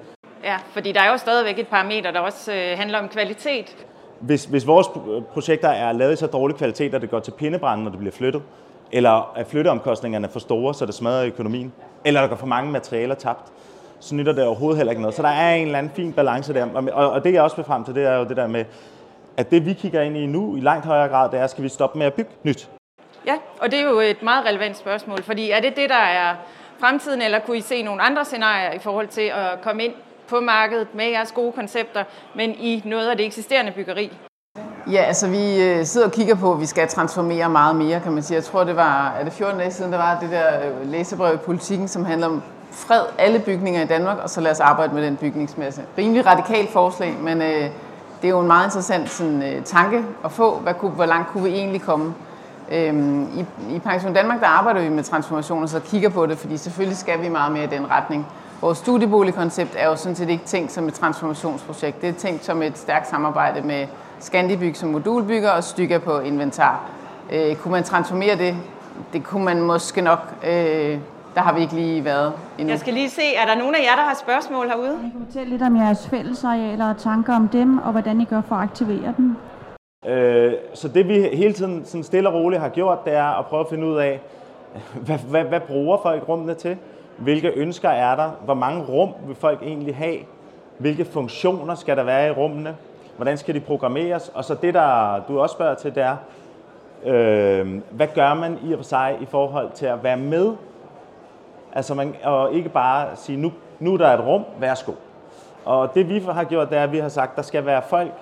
Ja, 0.45 0.57
fordi 0.73 0.93
der 0.93 1.01
er 1.01 1.11
jo 1.11 1.17
stadigvæk 1.17 1.59
et 1.59 1.69
parameter, 1.69 2.11
der 2.11 2.21
også 2.21 2.53
øh, 2.53 2.79
handler 2.79 2.99
om 2.99 3.09
kvalitet. 3.09 3.77
Hvis, 4.21 4.45
hvis 4.45 4.67
vores 4.67 4.87
projekter 5.33 5.69
er 5.69 5.93
lavet 5.93 6.13
i 6.13 6.17
så 6.17 6.27
dårlig 6.27 6.57
kvalitet, 6.57 6.95
at 6.95 7.03
det 7.03 7.11
går 7.11 7.21
til 7.21 7.31
pindebrand, 7.31 7.83
når 7.83 7.91
det 7.91 7.99
bliver 7.99 8.13
flyttet, 8.13 8.43
eller 8.93 9.33
at 9.37 9.47
flytteomkostningerne 9.47 10.27
er 10.27 10.31
for 10.31 10.41
store, 10.41 10.75
så 10.75 10.87
det 10.87 10.95
smadrer 10.95 11.27
økonomien, 11.27 11.73
eller 12.05 12.21
der 12.21 12.29
går 12.29 12.37
for 12.37 12.47
mange 12.47 12.73
materialer 12.73 13.15
tabt, 13.15 13.53
så 14.03 14.15
nytter 14.15 14.33
det 14.33 14.45
overhovedet 14.45 14.77
heller 14.77 14.91
ikke 14.91 15.03
noget. 15.03 15.17
Så 15.17 15.23
der 15.23 15.29
er 15.29 15.55
en 15.55 15.67
eller 15.67 15.79
anden 15.79 15.93
fin 15.97 16.13
balance 16.13 16.55
der. 16.55 16.91
Og, 16.93 17.11
og 17.11 17.25
det 17.25 17.33
jeg 17.33 17.43
også 17.43 17.57
vil 17.57 17.65
frem 17.65 17.85
til, 17.85 17.95
det 17.95 18.05
er 18.05 18.17
jo 18.17 18.25
det 18.25 18.37
der 18.37 18.47
med, 18.47 18.65
at 19.37 19.51
det 19.51 19.67
vi 19.67 19.73
kigger 19.73 20.03
ind 20.03 20.17
i 20.17 20.27
nu 20.27 20.57
i 20.57 20.61
langt 20.61 20.87
højere 20.87 21.09
grad, 21.09 21.31
det 21.31 21.41
er, 21.41 21.47
skal 21.47 21.65
vi 21.65 21.69
stoppe 21.69 21.99
med 21.99 22.07
at 22.07 22.15
bygge 22.15 22.31
nyt? 22.43 22.71
Ja, 23.27 23.35
og 23.61 23.71
det 23.71 23.79
er 23.79 23.85
jo 23.85 24.01
et 24.01 24.23
meget 24.23 24.47
relevant 24.47 24.77
spørgsmål, 24.77 25.23
fordi 25.23 25.51
er 25.51 25.61
det 25.61 25.77
det, 25.77 25.91
der 25.91 25.95
er 25.95 26.35
fremtiden, 26.79 27.23
eller 27.23 27.39
kunne 27.39 27.57
I 27.57 27.61
se 27.61 27.83
nogle 27.83 28.03
andre 28.03 28.25
scenarier 28.25 28.73
i 28.73 28.79
forhold 28.79 29.09
til 29.09 29.33
at 29.35 29.61
komme 29.63 29.85
ind 29.85 29.95
på 30.29 30.41
markedet 30.41 30.95
med 30.95 31.05
jeres 31.05 31.33
gode 31.33 31.53
koncepter, 31.53 32.05
men 32.35 32.51
i 32.51 32.83
noget 32.85 33.11
af 33.11 33.17
det 33.17 33.27
eksisterende 33.27 33.73
byggeri? 33.73 34.13
Ja, 34.91 35.03
altså 35.03 35.29
vi 35.29 35.63
øh, 35.63 35.87
sidder 35.87 36.07
og 36.07 36.13
kigger 36.13 36.35
på, 36.35 36.53
at 36.53 36.61
vi 36.61 36.67
skal 36.67 36.89
transformere 36.89 37.49
meget 37.49 37.77
mere, 37.77 38.01
kan 38.01 38.13
man 38.13 38.23
sige. 38.23 38.37
Jeg 38.37 38.45
tror, 38.45 38.65
det 38.65 38.77
var, 38.77 39.15
er 39.21 39.25
det 39.25 39.33
14 39.33 39.59
dage 39.59 39.71
siden, 39.71 39.93
der 39.93 39.99
var 39.99 40.19
det 40.21 40.31
der 40.31 40.47
øh, 40.47 40.91
læsebrev 40.91 41.35
i 41.35 41.37
politikken, 41.37 41.89
som 41.89 42.05
handler 42.05 42.27
om 42.27 42.43
fred 42.71 43.01
alle 43.19 43.39
bygninger 43.39 43.83
i 43.83 43.87
Danmark, 43.87 44.19
og 44.23 44.31
så 44.31 44.41
lad 44.41 44.51
os 44.51 44.61
arbejde 44.61 44.95
med 44.95 45.03
den 45.03 45.17
bygningsmasse. 45.17 45.83
Rimelig 45.99 46.27
radikalt 46.27 46.71
forslag, 46.71 47.17
men 47.21 47.43
øh, 47.43 47.71
det 48.23 48.25
er 48.25 48.29
jo 48.29 48.41
en 48.41 48.47
meget 48.47 48.67
interessant 48.67 49.11
sådan, 49.11 49.43
øh, 49.43 49.65
tanke 49.65 50.05
at 50.25 50.33
få. 50.33 50.59
Hvad 50.59 50.75
kunne, 50.75 50.91
hvor 50.91 51.07
langt 51.07 51.29
kunne 51.29 51.45
vi 51.45 51.51
egentlig 51.51 51.83
komme? 51.83 52.15
Øhm, 52.73 53.23
i, 53.23 53.47
I 53.75 53.79
Pension 53.79 54.13
Danmark, 54.13 54.41
der 54.41 54.47
arbejder 54.47 54.81
vi 54.81 54.89
med 54.89 55.03
transformationer, 55.05 55.67
så 55.67 55.81
kigger 55.81 56.09
på 56.09 56.27
det, 56.27 56.39
fordi 56.39 56.57
selvfølgelig 56.57 56.99
skal 56.99 57.23
vi 57.23 57.29
meget 57.29 57.53
mere 57.53 57.65
i 57.65 57.67
den 57.67 57.91
retning. 57.91 58.27
Vores 58.61 58.79
studieboligkoncept 58.79 59.75
er 59.79 59.89
jo 59.89 59.97
sådan 59.97 60.17
set 60.17 60.29
ikke 60.29 60.45
tænkt 60.45 60.73
som 60.73 60.89
et 60.89 60.95
transformationsprojekt. 60.95 62.01
Det 62.03 62.09
er 62.09 62.13
tænkt 62.13 62.45
som 62.45 62.63
et 62.63 62.79
stærkt 62.79 63.09
samarbejde 63.09 63.67
med 63.67 63.87
Scandibyg 64.23 64.77
som 64.77 64.89
modulbygger 64.89 65.51
og 65.51 65.65
Stykker 65.65 65.99
på 65.99 66.21
inventar. 66.21 66.91
Øh, 67.33 67.57
kunne 67.57 67.73
man 67.73 67.83
transformere 67.83 68.37
det? 68.37 68.57
Det 69.13 69.25
kunne 69.25 69.45
man 69.45 69.61
måske 69.61 70.01
nok. 70.01 70.19
Øh, 70.47 70.99
der 71.35 71.41
har 71.41 71.55
vi 71.55 71.61
ikke 71.61 71.75
lige 71.75 72.05
været 72.05 72.33
endnu. 72.59 72.71
Jeg 72.71 72.81
skal 72.81 72.95
lige 72.95 73.11
se, 73.11 73.23
er 73.37 73.47
der 73.47 73.55
nogen 73.55 73.75
af 73.75 73.79
jer, 73.79 73.97
der 73.97 74.03
har 74.03 74.15
spørgsmål 74.15 74.67
herude? 74.67 74.99
Jeg 75.03 75.11
kan 75.13 75.25
fortælle 75.27 75.51
lidt 75.51 75.63
om 75.63 75.77
jeres 75.77 76.09
fællesarealer 76.09 76.91
og 76.91 76.99
tanker 76.99 77.37
om 77.37 77.49
dem, 77.49 77.79
og 77.79 77.93
hvordan 77.93 78.21
I 78.21 78.25
gør 78.25 78.41
for 78.49 78.55
at 78.55 78.63
aktivere 78.63 79.15
dem. 79.17 79.37
Øh, 80.07 80.53
så 80.75 80.89
det 80.89 81.09
vi 81.09 81.29
hele 81.33 81.53
tiden 81.53 81.85
sådan 81.85 82.05
stille 82.05 82.29
og 82.29 82.35
roligt 82.35 82.63
har 82.63 82.69
gjort, 82.69 83.05
det 83.05 83.15
er 83.15 83.39
at 83.39 83.47
prøve 83.47 83.61
at 83.61 83.69
finde 83.71 83.87
ud 83.87 83.97
af, 83.97 84.21
hvad, 85.07 85.19
hvad, 85.19 85.45
hvad 85.45 85.61
bruger 85.61 85.99
folk 86.03 86.29
rummene 86.29 86.55
til? 86.55 86.77
Hvilke 87.17 87.49
ønsker 87.49 87.89
er 87.89 88.17
der? 88.17 88.31
Hvor 88.45 88.55
mange 88.55 88.85
rum 88.85 89.11
vil 89.27 89.37
folk 89.37 89.63
egentlig 89.63 89.97
have? 89.97 90.17
Hvilke 90.79 91.05
funktioner 91.05 91.75
skal 91.75 91.97
der 91.97 92.03
være 92.03 92.29
i 92.29 92.31
rummene? 92.31 92.77
Hvordan 93.17 93.39
skal 93.39 93.55
de 93.55 93.61
programmeres? 93.61 94.29
Og 94.35 94.45
så 94.45 94.55
det, 94.55 94.75
der 94.75 95.21
du 95.29 95.41
også 95.41 95.53
spørger 95.53 95.75
til, 95.75 95.95
det 95.95 96.03
er, 96.03 96.17
øh, 97.05 97.81
hvad 97.91 98.09
gør 98.15 98.35
man 98.35 98.59
i 98.65 98.73
og 98.73 98.79
for 98.79 98.85
sig 98.85 99.17
i 99.21 99.27
forhold 99.27 99.71
til 99.75 99.87
at 99.87 100.03
være 100.03 100.17
med 100.17 100.53
Altså 101.73 101.95
man, 101.95 102.15
og 102.25 102.55
ikke 102.55 102.69
bare 102.69 103.17
sige, 103.17 103.39
nu, 103.39 103.53
nu 103.79 103.97
der 103.97 104.07
er 104.07 104.19
et 104.19 104.27
rum, 104.27 104.45
værsgo. 104.61 104.93
Og 105.65 105.95
det 105.95 106.09
vi 106.09 106.19
har 106.19 106.45
gjort, 106.45 106.71
det 106.71 106.79
er, 106.79 106.83
at 106.83 106.93
vi 106.93 106.99
har 106.99 107.09
sagt, 107.09 107.37
der 107.37 107.43
skal 107.43 107.67
være 107.67 107.83
folk, 107.83 108.13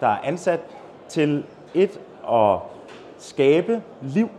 der 0.00 0.06
er 0.06 0.16
ansat 0.24 0.60
til 1.08 1.44
et 1.74 2.00
at 2.32 2.58
skabe 3.18 3.82
liv. 4.02 4.30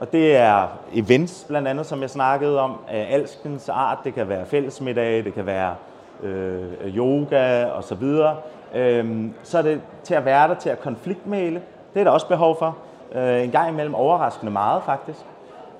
Og 0.00 0.12
det 0.12 0.36
er 0.36 0.68
events 0.94 1.44
blandt 1.48 1.68
andet, 1.68 1.86
som 1.86 2.00
jeg 2.00 2.10
snakkede 2.10 2.60
om, 2.60 2.78
af 2.88 3.06
alskens 3.10 3.68
art. 3.68 3.98
Det 4.04 4.14
kan 4.14 4.28
være 4.28 4.46
fællesmiddag, 4.46 5.24
det 5.24 5.34
kan 5.34 5.46
være 5.46 5.74
øh, 6.22 6.96
yoga 6.96 7.64
og 7.64 7.84
så 7.84 7.94
videre. 7.94 8.36
øh, 8.74 9.24
så 9.42 9.58
er 9.58 9.62
det 9.62 9.80
til 10.02 10.14
at 10.14 10.24
være 10.24 10.48
der, 10.48 10.54
til 10.54 10.70
at 10.70 10.80
konfliktmæle. 10.80 11.62
Det 11.94 12.00
er 12.00 12.04
der 12.04 12.10
også 12.10 12.28
behov 12.28 12.58
for. 12.58 12.76
Øh, 13.14 13.44
en 13.44 13.50
gang 13.50 13.70
imellem 13.70 13.94
overraskende 13.94 14.52
meget 14.52 14.82
faktisk 14.82 15.24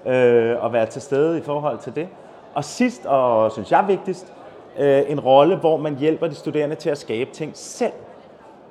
øh, 0.06 0.64
at 0.64 0.72
være 0.72 0.86
til 0.86 1.02
stede 1.02 1.38
i 1.38 1.42
forhold 1.42 1.78
til 1.78 1.96
det. 1.96 2.08
Og 2.54 2.64
sidst, 2.64 3.06
og 3.06 3.52
synes 3.52 3.72
jeg 3.72 3.84
vigtigst, 3.88 4.32
øh, 4.78 5.02
en 5.08 5.20
rolle, 5.20 5.56
hvor 5.56 5.76
man 5.76 5.96
hjælper 5.96 6.26
de 6.26 6.34
studerende 6.34 6.76
til 6.76 6.90
at 6.90 6.98
skabe 6.98 7.30
ting 7.30 7.50
selv. 7.54 7.92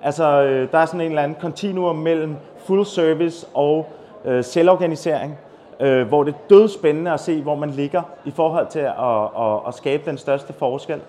Altså, 0.04 0.44
øh, 0.44 0.72
der 0.72 0.78
er 0.78 0.86
sådan 0.86 1.02
en 1.02 1.08
eller 1.08 1.22
anden 1.22 1.38
kontinuum 1.42 1.96
mellem 1.96 2.36
full 2.58 2.86
service 2.86 3.48
og 3.54 3.88
øh, 4.26 4.44
selvorganisering, 4.44 5.38
øh, 5.80 6.08
hvor 6.08 6.24
det 6.24 6.34
er 6.34 6.38
dødspændende 6.50 7.12
at 7.12 7.20
se, 7.20 7.42
hvor 7.42 7.56
man 7.56 7.70
ligger 7.70 8.02
i 8.26 8.32
forhold 8.32 8.68
til 8.68 8.80
at, 8.80 9.24
at, 9.40 9.60
at 9.68 9.74
skabe 9.74 10.04
den 10.06 10.18
største 10.18 10.54
forskel 10.54 11.02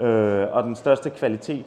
øh, 0.00 0.46
og 0.52 0.62
den 0.62 0.74
største 0.74 1.10
kvalitet. 1.10 1.66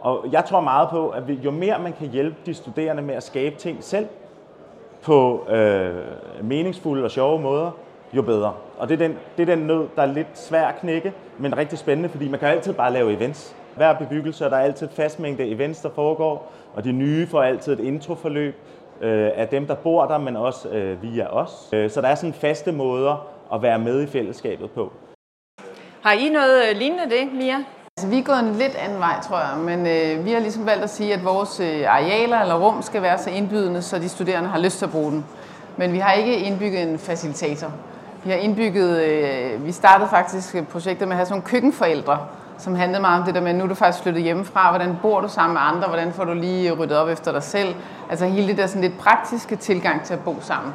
Og 0.00 0.26
jeg 0.32 0.44
tror 0.44 0.60
meget 0.60 0.88
på, 0.88 1.08
at 1.08 1.22
jo 1.28 1.50
mere 1.50 1.78
man 1.78 1.92
kan 1.92 2.08
hjælpe 2.08 2.36
de 2.46 2.54
studerende 2.54 3.02
med 3.02 3.14
at 3.14 3.22
skabe 3.22 3.56
ting 3.56 3.84
selv, 3.84 4.06
på 5.02 5.46
øh, 5.50 5.94
meningsfulde 6.42 7.04
og 7.04 7.10
sjove 7.10 7.40
måder, 7.40 7.70
jo 8.12 8.22
bedre. 8.22 8.52
Og 8.78 8.88
det 8.88 8.94
er, 8.94 9.08
den, 9.08 9.16
det 9.36 9.50
er 9.50 9.56
den 9.56 9.66
nød, 9.66 9.86
der 9.96 10.02
er 10.02 10.06
lidt 10.06 10.38
svær 10.38 10.66
at 10.66 10.76
knække, 10.80 11.12
men 11.38 11.56
rigtig 11.56 11.78
spændende, 11.78 12.08
fordi 12.08 12.28
man 12.28 12.40
kan 12.40 12.48
altid 12.48 12.72
bare 12.72 12.92
lave 12.92 13.12
events. 13.12 13.56
Hver 13.76 13.92
bebyggelse, 13.92 14.44
der 14.44 14.56
er 14.56 14.60
altid 14.60 14.86
et 14.86 14.92
fast 14.92 15.20
mængde 15.20 15.48
events, 15.48 15.80
der 15.80 15.90
foregår, 15.90 16.52
og 16.74 16.84
de 16.84 16.92
nye 16.92 17.26
får 17.26 17.42
altid 17.42 17.72
et 17.72 17.80
introforløb 17.80 18.54
øh, 19.00 19.30
af 19.34 19.48
dem, 19.48 19.66
der 19.66 19.74
bor 19.74 20.04
der, 20.06 20.18
men 20.18 20.36
også 20.36 20.68
øh, 20.68 21.02
via 21.02 21.26
os. 21.26 21.68
Øh, 21.72 21.90
så 21.90 22.00
der 22.00 22.08
er 22.08 22.14
sådan 22.14 22.32
faste 22.32 22.72
måder 22.72 23.26
at 23.54 23.62
være 23.62 23.78
med 23.78 24.02
i 24.02 24.06
fællesskabet 24.06 24.70
på. 24.70 24.92
Har 26.02 26.12
I 26.12 26.28
noget 26.28 26.62
øh, 26.70 26.76
lignende 26.76 27.04
det, 27.04 27.32
Mia? 27.32 27.56
Altså, 27.96 28.08
vi 28.08 28.18
er 28.18 28.22
gået 28.22 28.38
en 28.38 28.54
lidt 28.54 28.74
anden 28.74 28.98
vej, 28.98 29.20
tror 29.22 29.38
jeg, 29.38 29.58
men 29.58 29.86
øh, 29.86 30.24
vi 30.24 30.32
har 30.32 30.40
ligesom 30.40 30.66
valgt 30.66 30.84
at 30.84 30.90
sige, 30.90 31.14
at 31.14 31.24
vores 31.24 31.60
øh, 31.60 31.84
arealer 31.88 32.40
eller 32.40 32.54
rum 32.54 32.82
skal 32.82 33.02
være 33.02 33.18
så 33.18 33.30
indbydende, 33.30 33.82
så 33.82 33.98
de 33.98 34.08
studerende 34.08 34.48
har 34.48 34.58
lyst 34.58 34.78
til 34.78 34.84
at 34.84 34.90
bruge 34.90 35.10
den. 35.10 35.24
Men 35.76 35.92
vi 35.92 35.98
har 35.98 36.12
ikke 36.12 36.36
indbygget 36.36 36.82
en 36.82 36.98
facilitator. 36.98 37.72
Vi 38.24 38.30
har 38.30 38.36
indbygget, 38.36 39.02
øh, 39.02 39.66
vi 39.66 39.72
startede 39.72 40.08
faktisk 40.08 40.56
projektet 40.70 41.08
med 41.08 41.12
at 41.12 41.16
have 41.16 41.26
sådan 41.26 41.34
nogle 41.34 41.48
køkkenforældre, 41.48 42.18
som 42.58 42.74
handlede 42.74 43.00
meget 43.00 43.20
om 43.20 43.26
det 43.26 43.34
der 43.34 43.40
med, 43.40 43.54
nu 43.54 43.64
er 43.64 43.68
du 43.68 43.74
faktisk 43.74 44.02
flyttet 44.02 44.22
hjemmefra, 44.22 44.70
hvordan 44.70 44.96
bor 45.02 45.20
du 45.20 45.28
sammen 45.28 45.54
med 45.54 45.62
andre, 45.64 45.88
hvordan 45.88 46.12
får 46.12 46.24
du 46.24 46.32
lige 46.32 46.72
ryddet 46.72 46.96
op 46.96 47.08
efter 47.08 47.32
dig 47.32 47.42
selv. 47.42 47.74
Altså 48.10 48.26
hele 48.26 48.48
det 48.48 48.58
der 48.58 48.66
sådan 48.66 48.82
lidt 48.82 48.98
praktiske 48.98 49.56
tilgang 49.56 50.02
til 50.02 50.14
at 50.14 50.20
bo 50.20 50.36
sammen. 50.40 50.72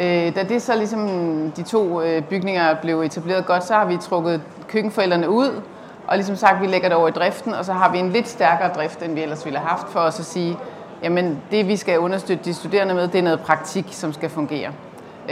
Øh, 0.00 0.34
da 0.34 0.42
det 0.42 0.62
så 0.62 0.76
ligesom 0.76 1.08
de 1.56 1.62
to 1.62 2.02
øh, 2.02 2.22
bygninger 2.22 2.74
blev 2.82 3.00
etableret 3.00 3.46
godt, 3.46 3.64
så 3.64 3.74
har 3.74 3.84
vi 3.84 3.96
trukket 3.96 4.40
køkkenforældrene 4.68 5.30
ud, 5.30 5.62
Og 6.06 6.16
ligesom 6.16 6.36
sagt, 6.36 6.60
vi 6.60 6.66
lægger 6.66 6.88
det 6.88 6.96
over 6.96 7.08
i 7.08 7.10
driften, 7.10 7.54
og 7.54 7.64
så 7.64 7.72
har 7.72 7.92
vi 7.92 7.98
en 7.98 8.10
lidt 8.10 8.28
stærkere 8.28 8.68
drift, 8.74 9.02
end 9.02 9.14
vi 9.14 9.22
ellers 9.22 9.44
ville 9.44 9.58
have 9.58 9.68
haft, 9.68 9.88
for 9.88 10.00
os 10.00 10.20
at 10.20 10.24
sige, 10.24 10.58
jamen 11.02 11.38
det 11.50 11.68
vi 11.68 11.76
skal 11.76 11.98
understøtte 11.98 12.44
de 12.44 12.54
studerende 12.54 12.94
med, 12.94 13.08
det 13.08 13.18
er 13.18 13.22
noget 13.22 13.40
praktik, 13.40 13.86
som 13.90 14.12
skal 14.12 14.30
fungere. 14.30 14.70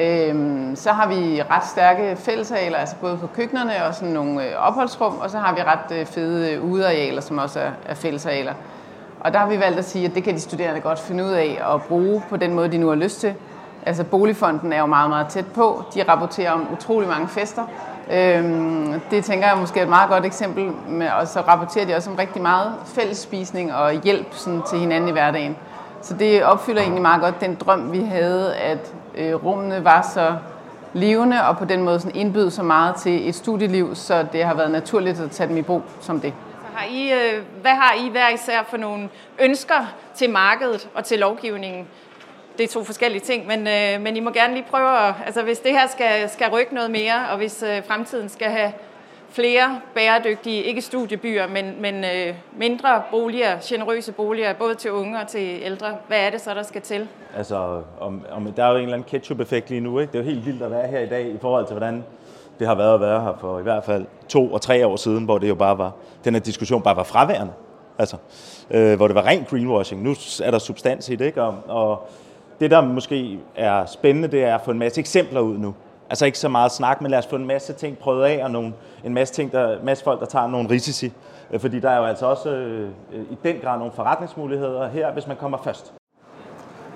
Øhm, 0.00 0.76
så 0.76 0.90
har 0.92 1.08
vi 1.08 1.42
ret 1.50 1.64
stærke 1.64 2.16
fællesarealer, 2.16 2.78
altså 2.78 2.96
både 3.00 3.16
på 3.16 3.26
køkkenerne 3.26 3.84
og 3.88 3.94
sådan 3.94 4.14
nogle 4.14 4.44
øh, 4.44 4.52
opholdsrum, 4.68 5.18
og 5.20 5.30
så 5.30 5.38
har 5.38 5.54
vi 5.54 5.60
ret 5.62 6.00
øh, 6.00 6.06
fede 6.06 6.52
øh, 6.52 6.64
udearealer, 6.64 7.20
som 7.20 7.38
også 7.38 7.60
er, 7.60 7.70
er 7.86 7.94
fællesarealer. 7.94 8.52
Og 9.20 9.32
der 9.32 9.38
har 9.38 9.48
vi 9.48 9.60
valgt 9.60 9.78
at 9.78 9.84
sige, 9.84 10.04
at 10.04 10.14
det 10.14 10.24
kan 10.24 10.34
de 10.34 10.40
studerende 10.40 10.80
godt 10.80 10.98
finde 10.98 11.24
ud 11.24 11.30
af 11.30 11.60
at 11.74 11.82
bruge 11.82 12.22
på 12.30 12.36
den 12.36 12.54
måde, 12.54 12.72
de 12.72 12.78
nu 12.78 12.88
har 12.88 12.94
lyst 12.94 13.20
til. 13.20 13.34
Altså 13.88 14.04
Boligfonden 14.04 14.72
er 14.72 14.78
jo 14.78 14.86
meget, 14.86 15.10
meget 15.10 15.26
tæt 15.28 15.46
på. 15.46 15.84
De 15.94 16.02
rapporterer 16.08 16.52
om 16.52 16.66
utrolig 16.72 17.08
mange 17.08 17.28
fester. 17.28 17.62
Øhm, 18.12 19.00
det 19.10 19.24
tænker 19.24 19.48
jeg 19.48 19.58
måske 19.58 19.78
er 19.78 19.82
et 19.82 19.88
meget 19.88 20.10
godt 20.10 20.24
eksempel. 20.24 20.72
Og 21.20 21.28
så 21.28 21.40
rapporterer 21.40 21.86
de 21.86 21.94
også 21.94 22.10
om 22.10 22.16
rigtig 22.16 22.42
meget 22.42 22.72
fællesspisning 22.86 23.74
og 23.74 23.92
hjælp 23.92 24.26
sådan, 24.30 24.62
til 24.70 24.78
hinanden 24.78 25.08
i 25.08 25.12
hverdagen. 25.12 25.56
Så 26.02 26.14
det 26.14 26.44
opfylder 26.44 26.80
egentlig 26.80 27.02
meget 27.02 27.22
godt 27.22 27.40
den 27.40 27.54
drøm, 27.54 27.92
vi 27.92 28.00
havde, 28.00 28.56
at 28.56 28.92
øh, 29.14 29.44
rummene 29.44 29.84
var 29.84 30.10
så 30.14 30.36
levende 30.92 31.46
og 31.48 31.58
på 31.58 31.64
den 31.64 31.82
måde 31.82 32.00
sådan 32.00 32.16
indbyde 32.16 32.50
så 32.50 32.62
meget 32.62 32.96
til 32.96 33.28
et 33.28 33.34
studieliv, 33.34 33.94
så 33.94 34.26
det 34.32 34.44
har 34.44 34.54
været 34.54 34.70
naturligt 34.70 35.20
at 35.20 35.30
tage 35.30 35.48
dem 35.48 35.56
i 35.56 35.62
brug 35.62 35.82
som 36.00 36.20
det. 36.20 36.32
Har 36.74 36.86
I, 36.90 37.12
øh, 37.12 37.42
hvad 37.60 37.70
har 37.70 37.94
I 37.94 38.08
hver 38.10 38.28
især 38.28 38.58
for 38.70 38.76
nogle 38.76 39.08
ønsker 39.38 39.94
til 40.14 40.30
markedet 40.30 40.88
og 40.94 41.04
til 41.04 41.18
lovgivningen? 41.18 41.86
Det 42.58 42.64
er 42.64 42.68
to 42.68 42.84
forskellige 42.84 43.20
ting, 43.20 43.46
men, 43.46 43.58
øh, 43.58 44.00
men 44.00 44.16
I 44.16 44.20
må 44.20 44.30
gerne 44.30 44.54
lige 44.54 44.66
prøve 44.70 45.08
at, 45.08 45.14
altså 45.26 45.42
hvis 45.42 45.58
det 45.58 45.72
her 45.72 45.86
skal, 45.88 46.28
skal 46.28 46.50
rykke 46.50 46.74
noget 46.74 46.90
mere, 46.90 47.28
og 47.30 47.36
hvis 47.36 47.62
øh, 47.62 47.84
fremtiden 47.84 48.28
skal 48.28 48.50
have 48.50 48.72
flere 49.28 49.80
bæredygtige, 49.94 50.62
ikke 50.62 50.80
studiebyer, 50.80 51.46
men, 51.46 51.82
men 51.82 52.04
øh, 52.04 52.34
mindre 52.56 53.02
boliger, 53.10 53.58
generøse 53.62 54.12
boliger, 54.12 54.52
både 54.52 54.74
til 54.74 54.92
unge 54.92 55.20
og 55.20 55.28
til 55.28 55.58
ældre. 55.62 55.96
Hvad 56.08 56.18
er 56.18 56.30
det 56.30 56.40
så, 56.40 56.54
der 56.54 56.62
skal 56.62 56.82
til? 56.82 57.08
Altså, 57.36 57.82
om, 58.00 58.24
om, 58.30 58.52
der 58.52 58.64
er 58.64 58.70
jo 58.70 58.76
en 58.76 58.82
eller 58.82 58.94
anden 58.94 59.08
ketchup-effekt 59.08 59.70
lige 59.70 59.80
nu. 59.80 59.98
Ikke? 59.98 60.12
Det 60.12 60.18
er 60.18 60.22
jo 60.22 60.30
helt 60.30 60.46
vildt 60.46 60.62
at 60.62 60.70
være 60.70 60.88
her 60.88 61.00
i 61.00 61.08
dag 61.08 61.26
i 61.26 61.38
forhold 61.40 61.66
til, 61.66 61.74
hvordan 61.74 62.04
det 62.58 62.66
har 62.66 62.74
været 62.74 62.94
at 62.94 63.00
være 63.00 63.20
her 63.20 63.36
for 63.40 63.58
i 63.58 63.62
hvert 63.62 63.84
fald 63.84 64.06
to 64.28 64.52
og 64.52 64.60
tre 64.60 64.86
år 64.86 64.96
siden, 64.96 65.24
hvor 65.24 65.38
det 65.38 65.48
jo 65.48 65.54
bare 65.54 65.78
var, 65.78 65.92
den 66.24 66.34
her 66.34 66.40
diskussion 66.40 66.82
bare 66.82 66.96
var 66.96 67.02
fraværende. 67.02 67.52
Altså, 67.98 68.16
øh, 68.70 68.96
hvor 68.96 69.06
det 69.06 69.14
var 69.14 69.26
rent 69.26 69.48
greenwashing. 69.48 70.02
Nu 70.02 70.14
er 70.42 70.50
der 70.50 70.58
substans 70.58 71.08
i 71.08 71.16
det, 71.16 71.24
ikke? 71.24 71.42
Og, 71.42 71.54
og 71.66 72.08
det, 72.60 72.70
der 72.70 72.80
måske 72.80 73.38
er 73.56 73.86
spændende, 73.86 74.28
det 74.28 74.44
er 74.44 74.54
at 74.54 74.60
få 74.64 74.70
en 74.70 74.78
masse 74.78 75.00
eksempler 75.00 75.40
ud 75.40 75.58
nu. 75.58 75.74
Altså 76.10 76.26
ikke 76.26 76.38
så 76.38 76.48
meget 76.48 76.72
snak, 76.72 77.00
men 77.00 77.10
lad 77.10 77.18
os 77.18 77.26
få 77.26 77.36
en 77.36 77.46
masse 77.46 77.72
ting 77.72 77.98
prøvet 77.98 78.24
af, 78.24 78.44
og 78.44 78.50
nogle, 78.50 78.72
en 79.04 79.14
masse, 79.14 79.34
ting, 79.34 79.52
der, 79.52 79.76
masse 79.82 80.04
folk, 80.04 80.20
der 80.20 80.26
tager 80.26 80.46
nogle 80.46 80.70
risici. 80.70 81.12
Øh, 81.50 81.60
fordi 81.60 81.80
der 81.80 81.90
er 81.90 81.96
jo 81.96 82.04
altså 82.04 82.26
også 82.26 82.50
øh, 82.50 82.90
i 83.30 83.38
den 83.44 83.56
grad 83.62 83.78
nogle 83.78 83.92
forretningsmuligheder 83.92 84.88
her, 84.88 85.12
hvis 85.12 85.26
man 85.26 85.36
kommer 85.36 85.58
først. 85.64 85.92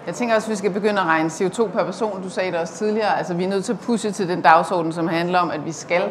Jeg 0.06 0.14
tænker 0.14 0.34
også, 0.34 0.46
at 0.46 0.50
vi 0.50 0.56
skal 0.56 0.70
begynde 0.70 1.00
at 1.00 1.06
regne 1.06 1.28
CO2 1.28 1.68
per 1.68 1.84
person. 1.84 2.22
Du 2.22 2.28
sagde 2.28 2.52
det 2.52 2.60
også 2.60 2.74
tidligere. 2.74 3.18
Altså, 3.18 3.34
vi 3.34 3.44
er 3.44 3.48
nødt 3.48 3.64
til 3.64 3.72
at 3.72 3.78
pushe 3.78 4.10
til 4.10 4.28
den 4.28 4.42
dagsorden, 4.42 4.92
som 4.92 5.08
handler 5.08 5.38
om, 5.38 5.50
at 5.50 5.64
vi 5.64 5.72
skal 5.72 6.02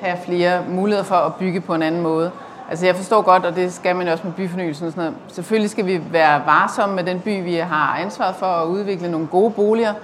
have 0.00 0.18
flere 0.24 0.64
muligheder 0.68 1.04
for 1.04 1.14
at 1.14 1.34
bygge 1.34 1.60
på 1.60 1.74
en 1.74 1.82
anden 1.82 2.02
måde. 2.02 2.30
Altså 2.70 2.86
jeg 2.86 2.96
forstår 2.96 3.22
godt, 3.22 3.44
og 3.44 3.56
det 3.56 3.72
skal 3.72 3.96
man 3.96 4.08
også 4.08 4.24
med 4.24 4.32
byfornyelsen 4.32 4.86
og 4.86 4.92
sådan 4.92 5.04
noget. 5.04 5.18
Selvfølgelig 5.28 5.70
skal 5.70 5.86
vi 5.86 6.00
være 6.10 6.42
varsomme 6.46 6.94
med 6.94 7.04
den 7.04 7.20
by, 7.20 7.42
vi 7.44 7.54
har 7.54 7.96
ansvaret 7.98 8.36
for 8.36 8.46
at 8.46 8.66
udvikle 8.66 9.10
nogle 9.10 9.26
gode 9.26 9.50
boliger, 9.50 9.94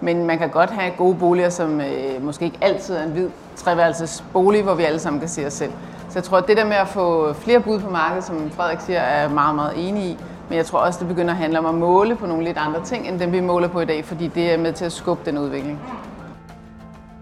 men 0.00 0.24
man 0.26 0.38
kan 0.38 0.48
godt 0.48 0.70
have 0.70 0.90
gode 0.96 1.14
boliger, 1.14 1.50
som 1.50 1.80
øh, 1.80 2.22
måske 2.22 2.44
ikke 2.44 2.58
altid 2.60 2.96
er 2.96 3.02
en 3.02 3.10
hvid 3.10 3.28
treværelses 3.56 4.24
bolig, 4.32 4.62
hvor 4.62 4.74
vi 4.74 4.82
alle 4.82 4.98
sammen 4.98 5.20
kan 5.20 5.28
se 5.28 5.46
os 5.46 5.52
selv. 5.52 5.72
Så 6.08 6.18
jeg 6.18 6.24
tror, 6.24 6.38
at 6.38 6.48
det 6.48 6.56
der 6.56 6.64
med 6.64 6.76
at 6.76 6.88
få 6.88 7.32
flere 7.32 7.60
bud 7.60 7.80
på 7.80 7.90
markedet, 7.90 8.24
som 8.24 8.50
Frederik 8.50 8.80
siger, 8.80 9.00
er 9.00 9.28
meget, 9.28 9.54
meget 9.54 9.88
enig 9.88 10.04
i. 10.04 10.18
Men 10.48 10.56
jeg 10.56 10.66
tror 10.66 10.78
også, 10.78 10.98
det 11.00 11.08
begynder 11.08 11.30
at 11.30 11.38
handle 11.38 11.58
om 11.58 11.66
at 11.66 11.74
måle 11.74 12.16
på 12.16 12.26
nogle 12.26 12.44
lidt 12.44 12.58
andre 12.58 12.84
ting, 12.84 13.08
end 13.08 13.20
dem 13.20 13.32
vi 13.32 13.40
måler 13.40 13.68
på 13.68 13.80
i 13.80 13.84
dag, 13.84 14.04
fordi 14.04 14.26
det 14.26 14.52
er 14.52 14.58
med 14.58 14.72
til 14.72 14.84
at 14.84 14.92
skubbe 14.92 15.30
den 15.30 15.38
udvikling. 15.38 15.80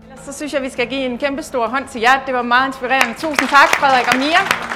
Ellers 0.03 0.25
Så 0.25 0.33
synes 0.33 0.55
jeg, 0.55 0.63
vi 0.63 0.69
skal 0.69 0.87
give 0.87 1.05
en 1.05 1.19
kæmpe 1.19 1.43
stor 1.43 1.67
hånd 1.67 1.89
til 1.89 2.01
jer. 2.01 2.21
Det 2.27 2.35
var 2.35 2.43
meget 2.43 2.67
inspirerende. 2.67 3.15
Tusind 3.15 3.49
tak, 3.49 3.69
Frederik 3.69 4.09
og 4.13 4.19
Mia. 4.19 4.76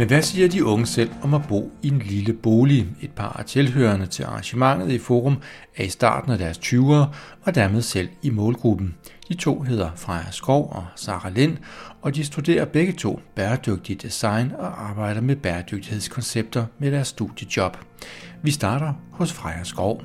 Men 0.00 0.08
hvad 0.08 0.22
siger 0.22 0.48
de 0.48 0.64
unge 0.64 0.86
selv 0.86 1.10
om 1.22 1.34
at 1.34 1.40
bo 1.48 1.72
i 1.82 1.88
en 1.88 1.98
lille 1.98 2.32
bolig? 2.32 2.86
Et 3.00 3.10
par 3.10 3.36
af 3.38 3.44
tilhørende 3.44 4.06
til 4.06 4.22
arrangementet 4.22 4.90
i 4.90 4.98
Forum 4.98 5.36
er 5.76 5.84
i 5.84 5.88
starten 5.88 6.32
af 6.32 6.38
deres 6.38 6.58
20'ere 6.58 7.06
og 7.42 7.54
dermed 7.54 7.82
selv 7.82 8.08
i 8.22 8.30
målgruppen. 8.30 8.94
De 9.28 9.34
to 9.34 9.60
hedder 9.60 9.90
Freja 9.96 10.30
Skov 10.30 10.72
og 10.72 10.84
Sara 10.96 11.28
Lind, 11.30 11.56
og 12.02 12.14
de 12.14 12.24
studerer 12.24 12.64
begge 12.64 12.92
to 12.92 13.20
bæredygtig 13.34 14.02
design 14.02 14.52
og 14.58 14.88
arbejder 14.88 15.20
med 15.20 15.36
bæredygtighedskoncepter 15.36 16.64
med 16.78 16.92
deres 16.92 17.08
studiejob. 17.08 17.76
Vi 18.42 18.50
starter 18.50 18.92
hos 19.12 19.32
Freja 19.32 19.64
Skov. 19.64 20.02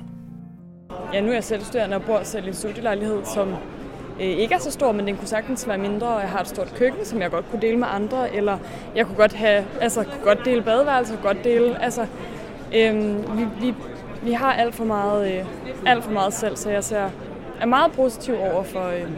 Ja, 1.12 1.20
nu 1.20 1.28
er 1.28 1.34
jeg 1.34 1.44
selvstuderende 1.44 1.96
og 1.96 2.02
bor 2.02 2.22
selv 2.22 2.44
i 2.44 2.48
en 2.48 2.54
studielejlighed, 2.54 3.24
som 3.34 3.48
øh, 4.20 4.26
ikke 4.26 4.54
er 4.54 4.58
så 4.58 4.70
stor, 4.70 4.92
men 4.92 5.06
den 5.06 5.16
kunne 5.16 5.28
sagtens 5.28 5.68
være 5.68 5.78
mindre, 5.78 6.06
og 6.06 6.20
jeg 6.20 6.30
har 6.30 6.40
et 6.40 6.48
stort 6.48 6.74
køkken, 6.76 7.04
som 7.04 7.22
jeg 7.22 7.30
godt 7.30 7.50
kunne 7.50 7.62
dele 7.62 7.76
med 7.78 7.86
andre, 7.90 8.34
eller 8.34 8.58
jeg 8.94 9.06
kunne 9.06 9.16
godt 9.16 9.32
have, 9.32 9.64
altså 9.80 10.02
kunne 10.04 10.24
godt 10.24 10.44
dele 10.44 10.62
badeværelse, 10.62 11.18
godt 11.22 11.44
dele, 11.44 11.82
altså 11.82 12.06
øh, 12.74 13.16
vi, 13.38 13.46
vi, 13.60 13.74
vi 14.22 14.32
har 14.32 14.52
alt 14.52 14.74
for 14.74 14.84
meget, 14.84 15.38
øh, 15.38 15.44
alt 15.86 16.04
for 16.04 16.10
meget 16.12 16.32
selv, 16.34 16.56
så 16.56 16.70
jeg 16.70 16.84
ser, 16.84 17.10
er 17.60 17.66
meget 17.66 17.92
positiv 17.92 18.34
over 18.52 18.62
for, 18.62 18.86
øh, 18.86 19.10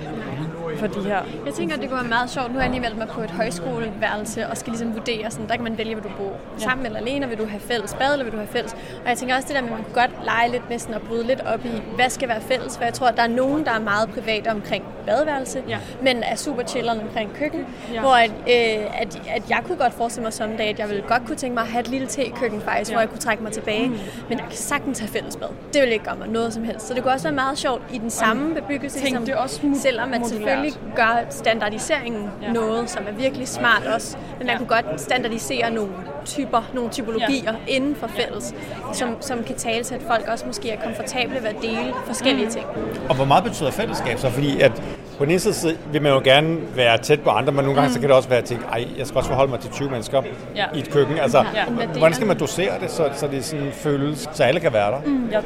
for 0.76 0.86
de 0.86 1.02
her. 1.02 1.22
Jeg 1.46 1.54
tænker, 1.54 1.74
at 1.74 1.80
det 1.80 1.88
kunne 1.88 2.00
være 2.00 2.08
meget 2.08 2.30
sjovt. 2.30 2.48
Nu 2.48 2.54
har 2.54 2.62
jeg 2.62 2.70
lige 2.70 2.82
valgt 2.82 2.98
mig 2.98 3.08
på 3.08 3.20
et 3.20 3.30
højskoleværelse 3.30 4.48
og 4.48 4.56
skal 4.56 4.70
ligesom 4.70 4.94
vurdere, 4.94 5.30
sådan, 5.30 5.48
der 5.48 5.54
kan 5.54 5.64
man 5.64 5.78
vælge, 5.78 5.94
hvor 5.94 6.02
du 6.02 6.14
bor 6.18 6.36
ja. 6.58 6.64
sammen 6.64 6.86
eller 6.86 6.98
alene. 6.98 7.28
Vil 7.28 7.38
du 7.38 7.46
have 7.46 7.60
fælles 7.60 7.94
bad, 7.94 8.12
eller 8.12 8.24
vil 8.24 8.32
du 8.32 8.38
have 8.38 8.48
fælles? 8.48 8.72
Og 9.02 9.08
jeg 9.08 9.18
tænker 9.18 9.36
også 9.36 9.48
det 9.48 9.56
der 9.56 9.62
med, 9.62 9.70
at 9.70 9.76
man 9.76 9.84
kunne 9.84 9.94
godt 9.94 10.10
lege 10.24 10.50
lidt 10.50 10.70
med 10.70 10.78
sådan 10.78 10.94
at 10.94 11.02
bryde 11.02 11.26
lidt 11.26 11.40
op 11.40 11.64
i, 11.64 11.82
hvad 11.94 12.10
skal 12.10 12.28
være 12.28 12.40
fælles? 12.40 12.76
For 12.76 12.84
jeg 12.84 12.94
tror, 12.94 13.06
at 13.06 13.16
der 13.16 13.22
er 13.22 13.28
nogen, 13.28 13.64
der 13.64 13.72
er 13.72 13.80
meget 13.80 14.08
private 14.10 14.48
omkring 14.48 14.84
badeværelse, 15.06 15.62
ja. 15.68 15.78
men 16.02 16.22
er 16.22 16.36
super 16.36 16.62
chilleren 16.62 17.00
omkring 17.00 17.34
køkken. 17.34 17.66
Ja. 17.92 18.00
Hvor 18.00 18.14
at, 18.14 18.30
øh, 18.30 19.00
at, 19.02 19.22
at, 19.28 19.50
jeg 19.50 19.60
kunne 19.66 19.76
godt 19.76 19.94
forestille 19.94 20.24
mig 20.24 20.32
someday, 20.32 20.64
at 20.64 20.78
jeg 20.78 20.88
ville 20.88 21.04
godt 21.08 21.26
kunne 21.26 21.36
tænke 21.36 21.54
mig 21.54 21.62
at 21.62 21.68
have 21.68 21.80
et 21.80 21.88
lille 21.88 22.06
te-køkken 22.06 22.60
faktisk, 22.60 22.90
ja. 22.90 22.94
hvor 22.94 23.00
jeg 23.00 23.08
kunne 23.08 23.18
trække 23.18 23.42
mig 23.42 23.52
tilbage. 23.52 23.88
Mm. 23.88 23.98
Men 24.28 24.38
jeg 24.38 24.46
kan 24.48 24.56
sagtens 24.56 24.98
have 24.98 25.08
fælles 25.08 25.36
bad. 25.36 25.48
Det 25.72 25.82
vil 25.82 25.92
ikke 25.92 26.04
gøre 26.04 26.16
mig 26.16 26.28
noget 26.28 26.52
som 26.52 26.64
helst. 26.64 26.86
Så 26.86 26.94
det 26.94 27.02
kunne 27.02 27.12
også 27.12 27.28
være 27.28 27.34
meget 27.34 27.58
sjovt 27.58 27.82
i 27.92 27.98
den 27.98 28.10
samme 28.10 28.54
bebyggelse, 28.54 29.00
Tænk, 29.00 29.26
det 29.26 29.34
også 29.34 29.60
selvom 29.74 30.08
man 30.08 30.24
selvfølgelig 30.24 30.57
gør 30.96 31.26
standardiseringen 31.30 32.30
ja. 32.42 32.52
noget, 32.52 32.90
som 32.90 33.02
er 33.08 33.12
virkelig 33.12 33.48
smart 33.48 33.82
også. 33.94 34.16
Men 34.38 34.46
man 34.46 34.54
ja. 34.54 34.58
kunne 34.58 34.68
godt 34.68 35.00
standardisere 35.00 35.70
nogle 35.70 35.90
typer, 36.24 36.70
nogle 36.74 36.90
typologier 36.90 37.52
ja. 37.52 37.72
inden 37.74 37.96
for 37.96 38.06
fælles, 38.06 38.54
som, 38.92 39.16
som 39.20 39.44
kan 39.44 39.56
tale 39.56 39.84
til, 39.84 39.94
at 39.94 40.02
folk 40.06 40.28
også 40.28 40.46
måske 40.46 40.70
er 40.70 40.82
komfortable 40.84 41.34
ved 41.34 41.48
at 41.48 41.56
dele 41.62 41.94
forskellige 42.06 42.46
mm. 42.46 42.52
ting. 42.52 42.66
Og 43.08 43.14
hvor 43.14 43.24
meget 43.24 43.44
betyder 43.44 43.70
fællesskab 43.70 44.18
så? 44.18 44.30
Fordi 44.30 44.60
at 44.60 44.82
på 45.18 45.24
den 45.24 45.30
ene 45.30 45.40
side 45.40 45.76
vil 45.92 46.02
man 46.02 46.12
jo 46.12 46.20
gerne 46.24 46.76
være 46.76 46.98
tæt 46.98 47.20
på 47.20 47.30
andre, 47.30 47.52
men 47.52 47.64
nogle 47.64 47.74
gange 47.74 47.88
mm. 47.88 47.94
så 47.94 48.00
kan 48.00 48.08
det 48.08 48.16
også 48.16 48.28
være 48.28 48.38
at 48.38 48.44
tænke, 48.44 48.64
ej, 48.72 48.88
jeg 48.98 49.06
skal 49.06 49.18
også 49.18 49.30
forholde 49.30 49.50
mig 49.50 49.60
til 49.60 49.70
20 49.70 49.90
mennesker 49.90 50.22
ja. 50.56 50.64
i 50.74 50.78
et 50.78 50.90
køkken. 50.90 51.18
Altså, 51.18 51.44
ja. 51.54 51.64
hvordan 51.98 52.14
skal 52.14 52.26
man 52.26 52.38
dosere 52.38 52.72
det, 52.80 52.90
så, 52.90 53.10
så 53.14 53.26
det 53.26 53.44
sådan 53.44 53.72
føles, 53.72 54.28
så 54.32 54.44
alle 54.44 54.60
kan 54.60 54.72
være 54.72 54.90
der? 54.90 55.00
Mm. 55.06 55.28
Jeg, 55.32 55.42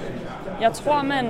jeg 0.60 0.72
tror, 0.72 1.02
man 1.02 1.26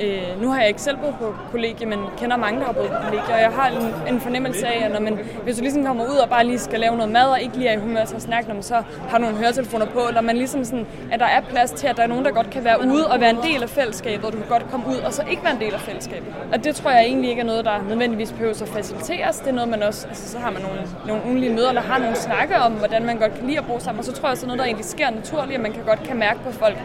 Øh, 0.00 0.42
nu 0.42 0.48
har 0.50 0.58
jeg 0.60 0.68
ikke 0.68 0.82
selv 0.82 0.96
boet 0.96 1.14
på 1.20 1.34
kollegie, 1.50 1.86
men 1.86 1.98
kender 2.18 2.36
mange, 2.36 2.60
der 2.60 2.66
har 2.66 2.72
boet 2.72 2.88
på 2.88 2.96
kollegie, 3.04 3.34
og 3.34 3.40
jeg 3.40 3.50
har 3.50 3.68
en, 3.68 4.14
en 4.14 4.20
fornemmelse 4.20 4.66
af, 4.66 4.84
at 4.84 4.92
når 4.92 5.00
man, 5.00 5.18
hvis 5.44 5.56
du 5.56 5.62
ligesom 5.62 5.84
kommer 5.84 6.04
ud 6.04 6.16
og 6.16 6.28
bare 6.28 6.44
lige 6.44 6.58
skal 6.58 6.80
lave 6.80 6.96
noget 6.96 7.12
mad, 7.12 7.26
og 7.28 7.40
ikke 7.40 7.56
lige 7.56 7.68
er 7.68 7.76
i 7.78 7.80
humør 7.80 8.04
til 8.04 8.16
at 8.16 8.22
snakke, 8.22 8.48
når 8.48 8.54
man 8.54 8.62
så 8.62 8.82
har 9.08 9.18
nogle 9.18 9.36
høretelefoner 9.36 9.86
på, 9.86 10.00
eller 10.08 10.20
man 10.20 10.36
ligesom 10.36 10.64
sådan, 10.64 10.86
at 11.12 11.20
der 11.20 11.26
er 11.26 11.40
plads 11.40 11.70
til, 11.70 11.86
at 11.86 11.96
der 11.96 12.02
er 12.02 12.06
nogen, 12.06 12.24
der 12.24 12.30
godt 12.30 12.50
kan 12.50 12.64
være 12.64 12.80
ude 12.86 13.06
og 13.10 13.20
være 13.20 13.30
en 13.30 13.42
del 13.42 13.62
af 13.62 13.68
fællesskabet, 13.68 14.24
og 14.24 14.32
du 14.32 14.38
kan 14.38 14.48
godt 14.48 14.70
komme 14.70 14.86
ud 14.86 14.96
og 14.96 15.12
så 15.12 15.22
ikke 15.30 15.44
være 15.44 15.54
en 15.54 15.60
del 15.60 15.74
af 15.74 15.80
fællesskabet. 15.80 16.34
Og 16.52 16.64
det 16.64 16.74
tror 16.76 16.90
jeg 16.90 17.04
egentlig 17.04 17.30
ikke 17.30 17.40
er 17.40 17.46
noget, 17.46 17.64
der 17.64 17.82
nødvendigvis 17.88 18.32
behøver 18.32 18.62
at 18.62 18.68
faciliteres. 18.68 19.36
Det 19.38 19.48
er 19.48 19.52
noget, 19.52 19.68
man 19.68 19.82
også, 19.82 20.08
altså 20.08 20.28
så 20.28 20.38
har 20.38 20.50
man 20.50 20.62
nogle, 20.62 20.80
nogle 21.06 21.22
ugenlige 21.26 21.54
møder, 21.54 21.68
eller 21.68 21.82
har 21.82 21.98
nogle 21.98 22.16
snakke 22.16 22.56
om, 22.56 22.72
hvordan 22.72 23.06
man 23.06 23.18
godt 23.18 23.34
kan 23.34 23.46
lide 23.46 23.58
at 23.58 23.66
bo 23.66 23.78
sammen, 23.78 23.98
og 23.98 24.04
så 24.04 24.12
tror 24.12 24.28
jeg, 24.28 24.38
så 24.38 24.46
noget, 24.46 24.58
der 24.58 24.64
egentlig 24.64 24.84
sker 24.84 25.10
naturligt, 25.10 25.54
at 25.54 25.60
man 25.60 25.72
kan 25.72 25.82
godt 25.84 26.02
kan 26.02 26.16
mærke 26.16 26.38
på 26.44 26.52
folk, 26.52 26.76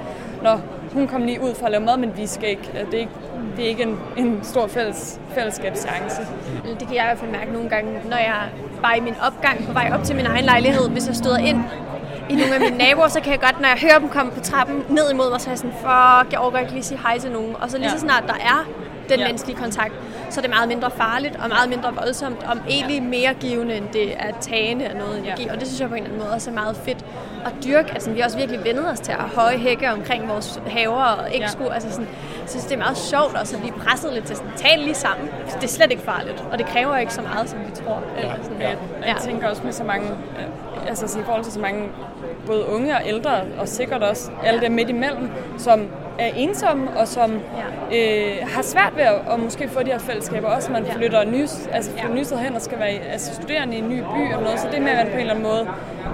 når 0.44 0.62
hun 0.94 1.08
kom 1.08 1.24
lige 1.24 1.42
ud 1.42 1.56
for 1.56 1.66
at 1.66 1.72
lave 1.72 1.84
mad, 1.84 1.98
men 1.98 2.18
vi 2.18 2.28
skal 2.28 2.50
ikke. 2.50 2.70
Det 2.92 2.94
er 2.94 3.00
ikke, 3.00 3.12
det 3.58 3.66
er 3.66 3.70
ikke 3.70 3.84
en, 3.84 4.00
en 4.18 4.40
stor 4.44 4.68
fælles, 4.68 5.20
fællesskabschance. 5.36 6.22
Det 6.80 6.88
kan 6.88 6.96
jeg 6.96 7.04
i 7.04 7.08
hvert 7.08 7.18
fald 7.18 7.32
mærke 7.32 7.52
nogle 7.54 7.70
gange, 7.70 7.92
når 8.10 8.18
jeg 8.18 8.50
bare 8.82 8.98
i 8.98 9.02
min 9.02 9.16
opgang 9.28 9.66
på 9.68 9.74
vej 9.74 9.92
op 9.94 10.04
til 10.04 10.16
min 10.16 10.26
egen 10.26 10.46
lejlighed, 10.46 10.90
hvis 10.90 11.08
jeg 11.08 11.16
støder 11.16 11.38
ind 11.38 11.64
i 12.30 12.36
nogle 12.36 12.56
af 12.56 12.60
mine 12.60 12.78
naboer, 12.78 13.08
så 13.08 13.22
kan 13.22 13.32
jeg 13.32 13.40
godt, 13.40 13.62
når 13.62 13.68
jeg 13.68 13.78
hører 13.78 14.00
dem 14.00 14.10
komme 14.10 14.32
på 14.32 14.40
trappen 14.40 14.84
ned 14.90 15.12
imod 15.12 15.30
mig, 15.32 15.42
så 15.42 15.48
er 15.50 15.52
jeg 15.52 15.58
sådan, 15.58 15.74
fuck, 15.74 16.32
jeg 16.32 16.40
overgår 16.40 16.58
ikke 16.58 16.72
lige 16.72 16.84
sige 16.84 17.00
hej 17.04 17.20
til 17.20 17.32
nogen. 17.32 17.56
Og 17.62 17.72
så 17.72 17.78
lige 17.78 17.90
så 17.90 18.00
snart 18.00 18.24
der 18.28 18.34
er 18.34 18.68
den 19.10 19.20
ja. 19.20 19.26
menneskelige 19.26 19.58
kontakt, 19.58 19.94
så 20.32 20.40
er 20.40 20.42
det 20.42 20.50
meget 20.50 20.68
mindre 20.68 20.92
farligt 20.92 21.36
og 21.44 21.50
meget 21.50 21.70
mindre 21.70 21.94
voldsomt, 21.96 22.44
og 22.44 22.58
egentlig 22.70 23.04
mere 23.04 23.34
givende, 23.34 23.76
end 23.76 23.86
det 23.94 24.14
er 24.14 24.32
tagende 24.42 24.86
af 24.86 24.96
noget 24.96 25.20
energi. 25.20 25.44
Ja. 25.44 25.54
Og 25.54 25.60
det 25.60 25.68
synes 25.68 25.82
jeg 25.82 25.90
på 25.90 25.96
en 25.96 26.04
eller 26.04 26.14
anden 26.14 26.24
måde 26.24 26.36
også 26.36 26.50
er 26.50 26.54
meget 26.54 26.76
fedt 26.76 27.06
at 27.46 27.52
dyrke. 27.66 27.92
Altså, 27.94 28.12
vi 28.12 28.20
har 28.20 28.26
også 28.26 28.38
virkelig 28.38 28.64
vendet 28.66 28.90
os 28.92 29.00
til 29.00 29.12
at 29.12 29.18
have 29.18 29.30
høje 29.30 29.58
hække 29.58 29.92
omkring 29.92 30.30
vores 30.30 30.62
haver, 30.68 31.04
og 31.04 31.32
ikke 31.32 31.46
ja. 31.46 31.52
skulle, 31.52 31.74
altså 31.74 31.92
sådan, 31.92 32.08
synes, 32.48 32.66
det 32.66 32.74
er 32.74 32.78
meget 32.78 32.98
sjovt 32.98 33.36
også 33.36 33.56
at 33.56 33.62
blive 33.62 33.76
presset 33.76 34.14
lidt 34.14 34.26
til 34.26 34.36
sådan, 34.36 34.52
tale 34.56 34.84
lige 34.84 34.96
sammen. 34.96 35.30
Det 35.56 35.64
er 35.64 35.68
slet 35.68 35.92
ikke 35.92 36.04
farligt, 36.04 36.44
og 36.52 36.58
det 36.58 36.66
kræver 36.66 36.98
ikke 36.98 37.14
så 37.14 37.22
meget, 37.22 37.50
som 37.50 37.60
vi 37.60 37.72
tror. 37.84 38.04
Eller 38.18 38.34
sådan. 38.44 38.62
Ja. 38.62 38.70
Jeg, 38.70 38.78
jeg 39.08 39.16
tænker 39.22 39.50
også 39.50 39.64
med 39.64 39.72
så 39.72 39.84
mange, 39.84 40.08
altså 40.88 41.20
i 41.20 41.24
forhold 41.24 41.44
til 41.44 41.54
så 41.54 41.60
mange 41.60 41.90
både 42.46 42.66
unge 42.66 42.96
og 42.96 43.02
ældre, 43.06 43.42
og 43.58 43.68
sikkert 43.68 44.04
også 44.04 44.32
alle 44.44 44.62
dem 44.62 44.72
midt 44.72 44.90
imellem, 44.90 45.30
som 45.58 45.88
er 46.22 46.32
ensomme, 46.36 46.90
og 46.98 47.08
som 47.08 47.40
ja. 47.92 47.98
øh, 47.98 48.48
har 48.48 48.62
svært 48.62 48.94
ved 48.96 49.04
at, 49.04 49.16
at 49.34 49.40
måske 49.40 49.68
få 49.68 49.84
de 49.84 49.92
her 49.92 50.00
fællesskaber. 50.00 50.48
Også 50.48 50.72
man 50.72 50.86
flytter 50.86 51.26
nys, 51.26 51.68
altså 51.72 51.92
flytter 51.92 52.16
nyset 52.16 52.40
hen 52.40 52.56
og 52.56 52.62
skal 52.62 52.80
være 52.80 52.90
altså, 52.90 53.36
studerende 53.36 53.76
i 53.76 53.80
en 53.80 53.90
ny 53.90 54.00
by 54.00 54.34
og 54.34 54.44
noget. 54.44 54.60
Så 54.60 54.68
det 54.72 54.82
med, 54.82 54.92
at 54.92 54.98
man 54.98 55.08
på 55.08 55.14
en 55.14 55.20
eller 55.20 55.34
anden 55.34 55.44
måde 55.44 55.68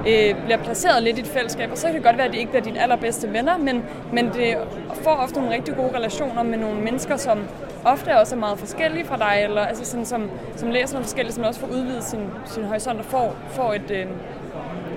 øh, 0.08 0.46
bliver 0.46 0.58
placeret 0.58 1.04
lidt 1.04 1.17
i 1.17 1.22
et 1.22 1.28
fællesskab. 1.28 1.72
Og 1.72 1.78
så 1.78 1.88
kan 1.88 1.96
det 1.96 2.04
godt 2.04 2.17
være, 2.17 2.26
at 2.26 2.32
det 2.32 2.39
ikke 2.39 2.52
bliver 2.52 2.63
dine 2.63 2.82
allerbedste 2.82 3.34
venner, 3.34 3.58
men, 3.58 3.84
men 4.13 4.26
det 4.26 4.58
får 4.93 5.12
ofte 5.12 5.39
nogle 5.39 5.56
rigtig 5.56 5.76
gode 5.76 5.96
relationer 5.96 6.43
med 6.43 6.58
nogle 6.58 6.82
mennesker, 6.82 7.17
som 7.17 7.39
ofte 7.86 8.20
også 8.20 8.36
er 8.36 8.39
meget 8.39 8.60
forskellige 8.60 9.06
fra 9.06 9.17
dig, 9.17 9.43
eller 9.43 9.62
altså 9.62 9.86
sådan, 9.86 10.06
som, 10.06 10.30
som 10.56 10.70
læser 10.72 10.93
noget 10.93 11.06
forskelligt, 11.06 11.36
som 11.36 11.43
også 11.43 11.60
får 11.60 11.67
udvidet 11.67 12.04
sin, 12.04 12.20
sin 12.46 12.63
horisont 12.63 13.00
og 13.00 13.06
får, 13.06 13.36
får 13.50 13.74
et, 13.74 13.91
øh, 13.91 14.06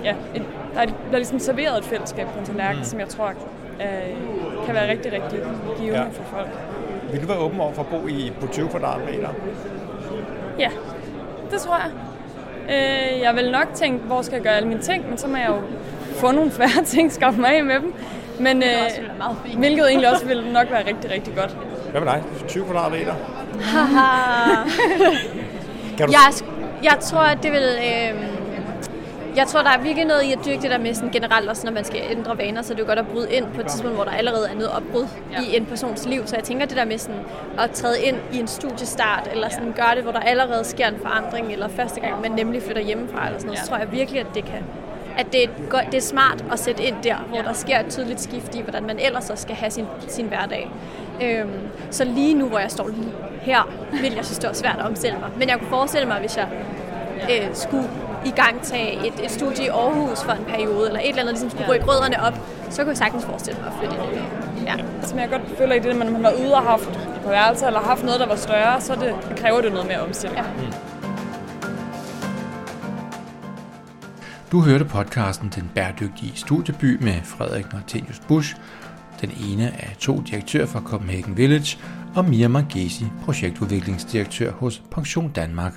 ja, 0.03 0.15
et, 0.35 0.43
der, 0.73 0.81
er, 0.81 0.85
der 0.85 0.93
er 1.11 1.17
ligesom 1.17 1.39
serveret 1.39 1.77
et 1.77 1.85
fællesskab 1.85 2.27
på 2.27 2.39
en 2.39 2.45
tallerken, 2.45 2.79
mm. 2.79 2.85
som 2.85 2.99
jeg 2.99 3.07
tror 3.07 3.33
øh, 3.81 4.65
kan 4.65 4.75
være 4.75 4.91
rigtig, 4.91 5.13
rigtig 5.13 5.39
givende 5.77 5.99
ja. 5.99 6.07
for 6.07 6.23
folk. 6.23 6.49
Vil 7.11 7.21
du 7.21 7.27
være 7.27 7.37
åben 7.37 7.59
over 7.59 7.73
for 7.73 7.81
at 7.81 7.87
bo 7.87 8.07
i 8.07 8.33
på 8.41 8.47
20 8.47 8.69
kvadratmeter? 8.69 9.29
Ja, 10.59 10.69
det 11.51 11.61
tror 11.61 11.77
jeg. 11.77 11.91
Øh, 12.69 13.21
jeg 13.21 13.35
vil 13.35 13.51
nok 13.51 13.67
tænke, 13.73 14.03
hvor 14.03 14.21
skal 14.21 14.35
jeg 14.35 14.43
gøre 14.43 14.53
alle 14.53 14.67
mine 14.67 14.81
ting, 14.81 15.09
men 15.09 15.17
så 15.17 15.27
må 15.27 15.37
jeg 15.37 15.47
jo 15.49 15.61
få 16.15 16.31
nogle 16.31 16.51
færre 16.51 16.83
ting, 16.95 17.11
skaffe 17.11 17.41
mig 17.41 17.57
af 17.57 17.63
med 17.63 17.75
dem. 17.75 17.93
Men 18.39 18.63
øh, 18.63 19.57
hvilket 19.57 19.87
egentlig 19.87 20.11
også 20.11 20.25
vil 20.25 20.43
nok 20.53 20.71
være 20.71 20.87
rigtig, 20.87 21.11
rigtig 21.11 21.35
godt. 21.35 21.57
Hvad 21.91 22.01
med 22.01 22.11
dig? 22.11 22.23
20 22.47 22.65
kvadratmeter? 22.65 23.13
kan 25.97 26.07
du... 26.07 26.13
jeg, 26.13 26.33
jeg 26.83 26.97
tror, 27.01 27.19
at 27.19 27.43
det 27.43 27.51
vil... 27.51 27.63
Øh, 27.63 28.30
jeg 29.35 29.47
tror, 29.47 29.61
der 29.61 29.69
er 29.69 29.81
virkelig 29.81 30.05
noget 30.05 30.23
i 30.23 30.31
at 30.31 30.39
dyrke 30.45 30.61
det 30.61 30.71
der 30.71 30.77
med 30.77 30.93
sådan 30.93 31.11
generelt, 31.11 31.49
også 31.49 31.65
når 31.65 31.73
man 31.73 31.85
skal 31.85 32.01
ændre 32.09 32.37
vaner, 32.37 32.61
så 32.61 32.73
det 32.73 32.79
er 32.79 32.83
jo 32.83 32.87
godt 32.87 32.99
at 32.99 33.07
bryde 33.07 33.33
ind 33.33 33.45
på 33.55 33.61
et 33.61 33.67
tidspunkt, 33.67 33.95
hvor 33.95 34.03
der 34.03 34.11
allerede 34.11 34.49
er 34.49 34.53
noget 34.53 34.71
opbrud 34.71 35.07
ja. 35.31 35.41
i 35.41 35.57
en 35.57 35.65
persons 35.65 36.05
liv. 36.05 36.27
Så 36.27 36.35
jeg 36.35 36.43
tænker 36.43 36.65
det 36.65 36.77
der 36.77 36.85
med 36.85 36.97
sådan 36.97 37.21
at 37.59 37.71
træde 37.71 38.01
ind 38.01 38.17
i 38.33 38.39
en 38.39 38.47
studiestart, 38.47 39.29
eller 39.31 39.49
sådan 39.49 39.73
ja. 39.77 39.83
gøre 39.83 39.95
det, 39.95 40.03
hvor 40.03 40.11
der 40.11 40.19
allerede 40.19 40.63
sker 40.63 40.87
en 40.87 40.97
forandring, 41.01 41.51
eller 41.51 41.67
første 41.67 41.99
gang 41.99 42.21
man 42.21 42.31
nemlig 42.31 42.61
flytter 42.61 42.81
hjemmefra, 42.81 43.25
eller 43.25 43.39
sådan 43.39 43.47
noget, 43.47 43.57
ja. 43.57 43.63
så 43.63 43.69
tror 43.69 43.77
jeg 43.77 43.91
virkelig, 43.91 44.21
at 44.21 44.27
det 44.35 44.45
kan 44.45 44.63
at 45.17 45.31
det 45.31 45.43
er, 45.43 45.47
godt, 45.69 45.85
det 45.85 45.97
er 45.97 46.01
smart 46.01 46.45
at 46.51 46.59
sætte 46.59 46.83
ind 46.83 46.95
der, 47.03 47.15
hvor 47.15 47.37
ja. 47.37 47.43
der 47.43 47.53
sker 47.53 47.79
et 47.79 47.85
tydeligt 47.89 48.21
skift 48.21 48.55
i, 48.55 48.61
hvordan 48.61 48.83
man 48.83 48.99
ellers 48.99 49.23
så 49.23 49.35
skal 49.35 49.55
have 49.55 49.71
sin, 49.71 49.85
sin 50.07 50.25
hverdag. 50.25 50.71
Øhm, 51.21 51.49
så 51.89 52.03
lige 52.03 52.33
nu, 52.33 52.47
hvor 52.47 52.59
jeg 52.59 52.71
står 52.71 52.87
lige 52.87 53.11
her, 53.41 53.69
vil 53.91 54.13
jeg 54.13 54.25
synes, 54.25 54.39
det 54.39 54.47
var 54.47 54.53
svært 54.53 54.75
at 54.79 54.85
omstille 54.85 55.19
mig. 55.19 55.29
Men 55.37 55.49
jeg 55.49 55.59
kunne 55.59 55.69
forestille 55.69 56.07
mig, 56.07 56.19
hvis 56.19 56.37
jeg 56.37 56.47
øh, 57.31 57.47
skulle 57.53 57.89
i 58.25 58.31
gang 58.31 58.61
tage 58.61 59.07
et, 59.07 59.25
et 59.25 59.31
studie 59.31 59.65
i 59.65 59.67
Aarhus 59.67 60.21
for 60.23 60.31
en 60.31 60.45
periode, 60.45 60.87
eller 60.87 60.99
et 60.99 61.09
eller 61.09 61.21
andet, 61.21 61.33
ligesom 61.33 61.49
skulle 61.49 61.73
rykke 61.73 61.85
rødderne 61.85 62.23
op, 62.23 62.33
så 62.69 62.81
kunne 62.81 62.89
jeg 62.89 62.97
sagtens 62.97 63.25
forestille 63.25 63.59
mig 63.59 63.67
at 63.67 63.73
flytte 63.79 63.95
ind. 63.95 64.65
Ja. 64.65 64.75
Som 65.01 65.19
jeg 65.19 65.29
godt 65.29 65.41
føler 65.57 65.75
i 65.75 65.79
det, 65.79 65.89
at 65.89 65.95
man 65.95 66.15
har 66.15 66.21
været 66.21 66.45
ude 66.45 66.55
og 66.55 66.61
haft 66.61 66.99
på 67.23 67.29
værelse, 67.29 67.65
eller 67.65 67.79
haft 67.79 68.03
noget, 68.03 68.19
der 68.19 68.27
var 68.27 68.35
større, 68.35 68.81
så 68.81 68.95
det, 68.95 69.15
det 69.29 69.37
kræver 69.39 69.61
det 69.61 69.71
noget 69.71 69.87
mere 69.87 69.99
omstilling. 69.99 70.37
Ja. 70.37 70.43
Mm. 70.43 70.73
Du 74.51 74.61
hørte 74.61 74.85
podcasten 74.85 75.51
Den 75.55 75.71
Bæredygtige 75.75 76.31
Studieby 76.35 77.03
med 77.03 77.13
Frederik 77.23 77.73
Martinius 77.73 78.19
Busch, 78.27 78.55
den 79.21 79.31
ene 79.49 79.71
af 79.79 79.95
to 79.99 80.21
direktører 80.21 80.65
fra 80.65 80.81
Copenhagen 80.85 81.37
Village, 81.37 81.77
og 82.15 82.25
Mia 82.25 82.47
Mangesi, 82.47 83.05
projektudviklingsdirektør 83.25 84.51
hos 84.51 84.81
Pension 84.91 85.31
Danmark. 85.31 85.73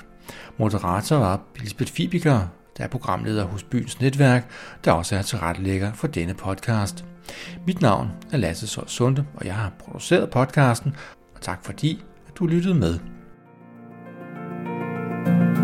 Moderator 0.58 1.16
var 1.16 1.40
Lisbeth 1.56 1.92
Fibiker, 1.92 2.40
der 2.78 2.84
er 2.84 2.88
programleder 2.88 3.44
hos 3.44 3.62
Byens 3.62 4.00
Netværk, 4.00 4.50
der 4.84 4.92
også 4.92 5.16
er 5.16 5.22
tilrettelægger 5.22 5.92
for 5.92 6.06
denne 6.06 6.34
podcast. 6.34 7.04
Mit 7.66 7.80
navn 7.80 8.10
er 8.32 8.36
Lasse 8.36 8.66
Sol 8.66 8.88
Sunde, 8.88 9.26
og 9.34 9.46
jeg 9.46 9.54
har 9.54 9.72
produceret 9.78 10.30
podcasten, 10.30 10.96
og 11.34 11.40
tak 11.40 11.64
fordi 11.64 12.04
at 12.28 12.38
du 12.38 12.46
lyttede 12.46 12.74
med. 12.74 12.98
thank 15.24 15.58
you 15.58 15.63